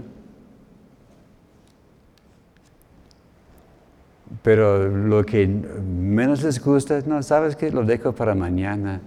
Pero 4.43 4.87
lo 4.87 5.25
que 5.25 5.47
menos 5.47 6.41
les 6.43 6.63
gusta, 6.63 7.01
no, 7.05 7.21
sabes 7.21 7.55
que 7.55 7.69
lo 7.69 7.83
dejo 7.83 8.13
para 8.13 8.33
mañana. 8.33 9.01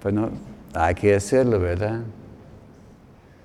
Pues 0.00 0.14
no, 0.14 0.30
hay 0.72 0.94
que 0.94 1.14
hacerlo, 1.14 1.60
¿verdad? 1.60 2.00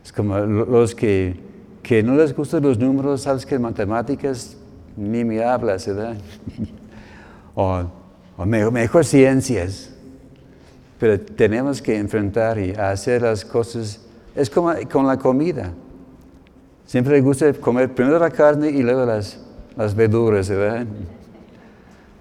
Es 0.04 0.14
como 0.14 0.38
los 0.40 0.96
que, 0.96 1.36
que 1.84 2.02
no 2.02 2.16
les 2.16 2.36
gustan 2.36 2.64
los 2.64 2.80
números, 2.80 3.22
sabes 3.22 3.46
que 3.46 3.60
matemáticas 3.60 4.58
ni 4.96 5.24
me 5.24 5.44
hablas, 5.44 5.88
¿verdad? 5.88 6.16
o, 7.56 7.86
mejor, 8.46 9.06
ciencias. 9.06 9.92
Pero 11.00 11.20
tenemos 11.20 11.82
que 11.82 11.98
enfrentar 11.98 12.58
y 12.58 12.72
hacer 12.72 13.22
las 13.22 13.46
cosas. 13.46 14.02
Es 14.36 14.50
como 14.50 14.74
con 14.92 15.08
la 15.08 15.18
comida. 15.18 15.72
Siempre 16.86 17.14
les 17.14 17.24
gusta 17.24 17.54
comer 17.54 17.94
primero 17.94 18.20
la 18.20 18.32
carne 18.32 18.70
y 18.70 18.82
luego 18.82 19.06
las, 19.06 19.40
las 19.80 19.96
verduras, 19.96 20.50
¿verdad? 20.50 20.86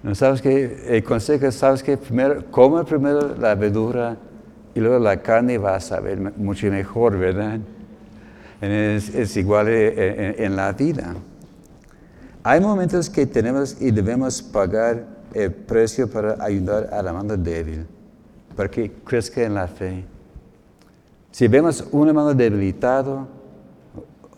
No 0.01 0.15
sabes 0.15 0.41
que 0.41 0.95
el 0.95 1.03
consejo 1.03 1.51
sabes 1.51 1.83
que 1.83 1.97
primero 1.97 2.45
come 2.49 2.85
primero 2.85 3.35
la 3.37 3.53
verdura 3.53 4.15
y 4.73 4.79
luego 4.79 4.97
la 4.97 5.21
carne 5.21 5.57
va 5.57 5.75
a 5.75 5.79
saber 5.81 6.17
mucho 6.37 6.67
mejor, 6.67 7.17
¿verdad? 7.17 7.59
Es, 8.61 9.35
igual 9.35 9.67
en, 9.67 10.55
la 10.55 10.71
vida. 10.71 11.15
Hay 12.43 12.61
momentos 12.61 13.09
que 13.09 13.25
tenemos 13.25 13.75
y 13.81 13.91
debemos 13.91 14.41
pagar 14.41 15.05
el 15.33 15.51
precio 15.51 16.09
para 16.09 16.41
ayudar 16.41 16.89
a 16.93 17.03
la 17.03 17.11
mano 17.11 17.35
débil, 17.35 17.85
para 18.55 18.69
que 18.69 18.89
crezca 19.03 19.43
en 19.43 19.55
la 19.55 19.67
fe. 19.67 20.05
Si 21.31 21.49
vemos 21.49 21.85
un 21.91 22.07
hermano 22.07 22.33
debilitado 22.33 23.27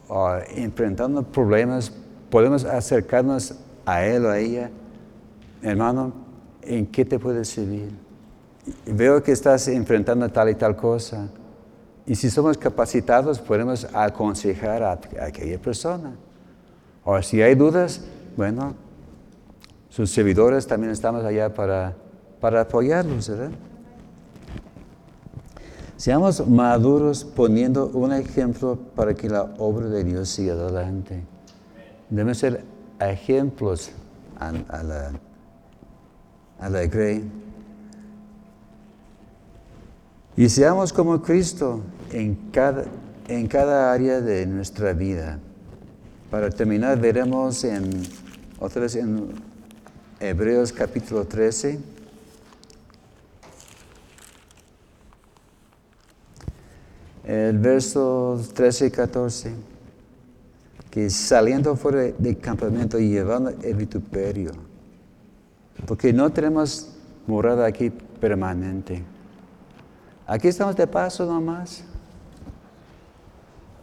o 0.07 0.37
enfrentando 0.55 1.21
problemas, 1.21 1.91
podemos 2.31 2.65
acercarnos 2.65 3.53
a 3.85 4.03
él 4.03 4.25
o 4.25 4.29
a 4.29 4.39
ella 4.39 4.71
hermano, 5.61 6.13
¿en 6.61 6.87
qué 6.87 7.05
te 7.05 7.19
puede 7.19 7.45
servir? 7.45 7.91
Veo 8.85 9.21
que 9.21 9.31
estás 9.31 9.67
enfrentando 9.67 10.27
tal 10.29 10.49
y 10.49 10.55
tal 10.55 10.75
cosa. 10.75 11.27
Y 12.05 12.15
si 12.15 12.29
somos 12.29 12.57
capacitados, 12.57 13.39
podemos 13.39 13.87
aconsejar 13.93 14.83
a, 14.83 14.99
aquella 15.21 15.59
persona. 15.59 16.15
O 17.03 17.19
si 17.21 17.41
hay 17.41 17.55
dudas, 17.55 18.01
bueno, 18.35 18.75
sus 19.89 20.11
servidores 20.11 20.67
también 20.67 20.91
estamos 20.91 21.23
allá 21.23 21.53
para, 21.53 21.95
para 22.39 22.61
apoyarlos, 22.61 23.29
¿verdad? 23.29 23.51
Seamos 25.97 26.47
maduros 26.47 27.23
poniendo 27.23 27.87
un 27.93 28.11
ejemplo 28.11 28.77
para 28.95 29.13
que 29.13 29.29
la 29.29 29.43
obra 29.59 29.87
de 29.87 30.03
Dios 30.03 30.29
siga 30.29 30.53
adelante. 30.53 31.23
Debemos 32.11 32.37
ser 32.37 32.63
ejemplos 32.99 33.89
a 34.37 34.83
la 34.83 35.11
alegre. 36.59 37.23
Y 40.35 40.49
seamos 40.49 40.91
como 40.91 41.21
Cristo 41.21 41.81
en 42.11 42.35
cada, 42.51 42.85
en 43.27 43.47
cada 43.47 43.93
área 43.93 44.19
de 44.19 44.45
nuestra 44.45 44.93
vida. 44.93 45.39
Para 46.29 46.49
terminar, 46.49 46.99
veremos 46.99 47.63
en, 47.63 48.03
otra 48.59 48.81
vez 48.81 48.95
en 48.95 49.31
Hebreos 50.19 50.71
capítulo 50.71 51.25
13. 51.25 51.79
El 57.23 57.57
verso 57.57 58.41
13 58.53 58.87
y 58.87 58.91
14, 58.91 59.53
que 60.91 61.09
saliendo 61.09 61.75
fuera 61.75 62.03
del 62.17 62.37
campamento 62.37 62.99
y 62.99 63.09
llevando 63.09 63.49
el 63.49 63.75
vituperio 63.75 64.51
porque 65.85 66.13
no 66.13 66.29
tenemos 66.29 66.89
morada 67.27 67.65
aquí 67.65 67.89
permanente. 67.89 69.03
Aquí 70.27 70.47
estamos 70.47 70.75
de 70.75 70.87
paso 70.87 71.25
nomás. 71.25 71.83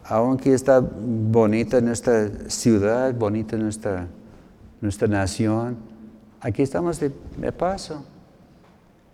Aunque 0.03 0.53
está 0.53 0.79
bonita 0.79 1.79
nuestra 1.81 2.29
ciudad, 2.49 3.13
bonita 3.13 3.57
nuestra, 3.57 4.07
nuestra 4.81 5.07
nación, 5.07 5.77
aquí 6.41 6.63
estamos 6.63 6.99
de, 6.99 7.11
paso. 7.51 8.03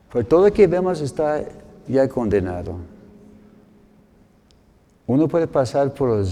Por 0.09 0.23
todo 0.23 0.47
lo 0.47 0.53
que 0.53 0.67
vemos 0.67 1.01
está 1.01 1.43
ya 1.87 2.07
condenado. 2.07 2.77
Uno 5.05 5.27
puede 5.27 5.47
pasar 5.47 5.93
por 5.93 6.23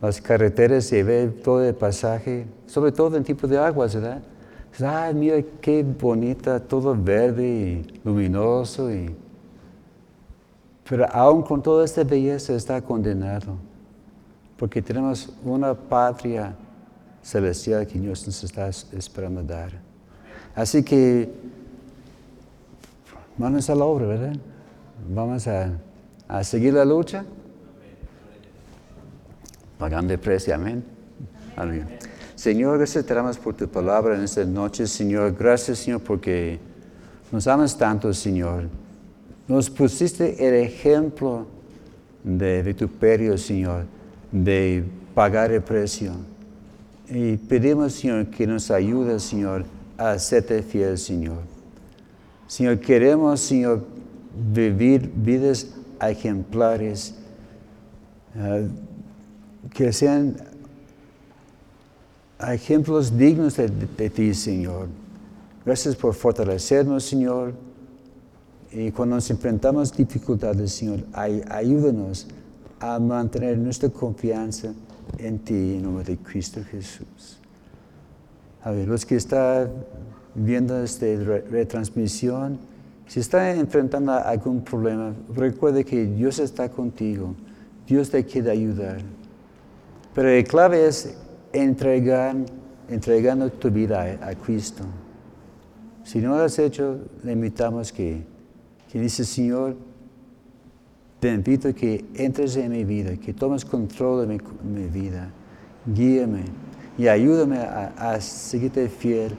las 0.00 0.20
carreteras 0.20 0.92
y 0.92 1.02
ver 1.02 1.32
todo 1.42 1.64
el 1.64 1.74
pasaje, 1.74 2.46
sobre 2.66 2.92
todo 2.92 3.16
en 3.16 3.24
tipo 3.24 3.46
de 3.46 3.58
aguas, 3.58 3.94
¿verdad? 3.94 4.22
Ay, 4.84 5.14
mira 5.14 5.42
qué 5.60 5.82
bonita, 5.82 6.60
todo 6.60 6.94
verde 6.94 7.46
y 7.46 8.00
luminoso. 8.04 8.92
Y... 8.92 9.14
Pero 10.88 11.06
aún 11.10 11.42
con 11.42 11.62
toda 11.62 11.84
esta 11.84 12.04
belleza 12.04 12.54
está 12.54 12.80
condenado, 12.82 13.56
porque 14.58 14.82
tenemos 14.82 15.32
una 15.44 15.74
patria 15.74 16.54
celestial 17.22 17.86
que 17.86 17.98
Dios 17.98 18.26
nos 18.26 18.44
está 18.44 18.68
esperando 18.68 19.42
dar. 19.42 19.72
Así 20.54 20.82
que 20.82 21.30
vamos 23.36 23.68
a 23.68 23.74
la 23.74 23.84
obra, 23.84 24.06
¿verdad? 24.06 24.36
Vamos 25.08 25.46
a, 25.48 25.72
a 26.28 26.44
seguir 26.44 26.74
la 26.74 26.84
lucha. 26.84 27.24
Pagando 29.78 30.12
el 30.12 30.18
precio, 30.18 30.54
amén. 30.54 30.84
Amén. 31.56 31.86
Señor, 32.34 32.78
gracias 32.78 33.06
te 33.06 33.14
damos 33.14 33.38
por 33.38 33.54
tu 33.54 33.66
palabra 33.68 34.14
en 34.14 34.22
esta 34.22 34.44
noche, 34.44 34.86
Señor. 34.86 35.34
Gracias, 35.38 35.78
Señor, 35.78 36.00
porque 36.00 36.58
nos 37.32 37.46
amas 37.46 37.76
tanto, 37.76 38.12
Señor. 38.12 38.68
Nos 39.48 39.70
pusiste 39.70 40.46
el 40.46 40.54
ejemplo 40.54 41.46
de 42.22 42.62
vituperio, 42.62 43.38
Señor, 43.38 43.84
de 44.30 44.84
pagar 45.14 45.52
el 45.52 45.62
precio. 45.62 46.12
Y 47.08 47.36
pedimos, 47.36 47.94
Señor, 47.94 48.26
que 48.26 48.46
nos 48.46 48.70
ayude, 48.70 49.18
Señor, 49.20 49.64
a 49.96 50.18
serte 50.18 50.62
fiel, 50.62 50.98
Señor. 50.98 51.38
Señor, 52.46 52.80
queremos, 52.80 53.40
Señor, 53.40 53.86
vivir 54.52 55.10
vidas 55.14 55.68
ejemplares, 56.00 57.14
eh, 58.34 58.68
que 59.72 59.92
sean 59.92 60.36
ejemplos 62.48 63.16
dignos 63.16 63.56
de, 63.56 64.10
ti, 64.10 64.34
Señor. 64.34 64.88
Gracias 65.64 65.96
por 65.96 66.14
fortalecernos, 66.14 67.04
Señor. 67.04 67.54
Y 68.72 68.90
cuando 68.90 69.16
nos 69.16 69.30
enfrentamos 69.30 69.96
dificultades, 69.96 70.72
Señor, 70.72 71.04
ay- 71.12 71.42
ayúdanos 71.48 72.26
a 72.80 72.98
mantener 72.98 73.56
nuestra 73.56 73.88
confianza 73.88 74.72
en 75.18 75.38
ti, 75.38 75.54
en 75.76 75.82
nombre 75.82 76.04
de 76.04 76.16
Cristo 76.18 76.60
Jesús. 76.70 77.38
A 78.62 78.70
ver, 78.72 78.86
los 78.86 79.06
que 79.06 79.16
están 79.16 79.70
viendo 80.34 80.82
esta 80.82 81.06
re- 81.06 81.42
retransmisión, 81.50 82.58
si 83.06 83.20
están 83.20 83.56
enfrentando 83.58 84.12
algún 84.12 84.62
problema, 84.62 85.14
recuerde 85.34 85.84
que 85.84 86.04
Dios 86.04 86.38
está 86.40 86.68
contigo, 86.68 87.34
Dios 87.86 88.10
te 88.10 88.24
quiere 88.24 88.50
ayudar. 88.50 88.98
Pero 90.16 90.34
la 90.34 90.42
clave 90.44 90.86
es 90.86 91.14
entregar, 91.52 92.34
entregando 92.88 93.50
tu 93.50 93.70
vida 93.70 94.18
a, 94.22 94.34
Cristo. 94.34 94.82
Si 96.04 96.20
no 96.20 96.30
lo 96.30 96.42
has 96.42 96.58
hecho, 96.58 97.00
le 97.22 97.32
invitamos 97.32 97.92
que, 97.92 98.24
que 98.90 98.98
dice, 98.98 99.26
Señor, 99.26 99.76
te 101.20 101.28
invito 101.28 101.68
a 101.68 101.72
que 101.74 102.02
entres 102.14 102.56
en 102.56 102.72
mi 102.72 102.84
vida, 102.84 103.14
que 103.18 103.34
tomes 103.34 103.62
control 103.62 104.26
de 104.26 104.34
mi, 104.34 104.40
mi 104.64 104.88
vida, 104.88 105.28
guíame 105.84 106.44
y 106.96 107.08
ayúdame 107.08 107.58
a, 107.58 107.92
a 107.98 108.18
seguirte 108.18 108.88
fiel 108.88 109.32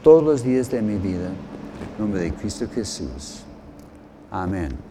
todos 0.00 0.22
los 0.22 0.44
días 0.44 0.70
de 0.70 0.80
mi 0.80 0.96
vida. 0.96 1.26
En 1.26 1.98
nombre 1.98 2.20
de 2.20 2.32
Cristo 2.32 2.68
Jesús. 2.72 3.42
Amén. 4.30 4.89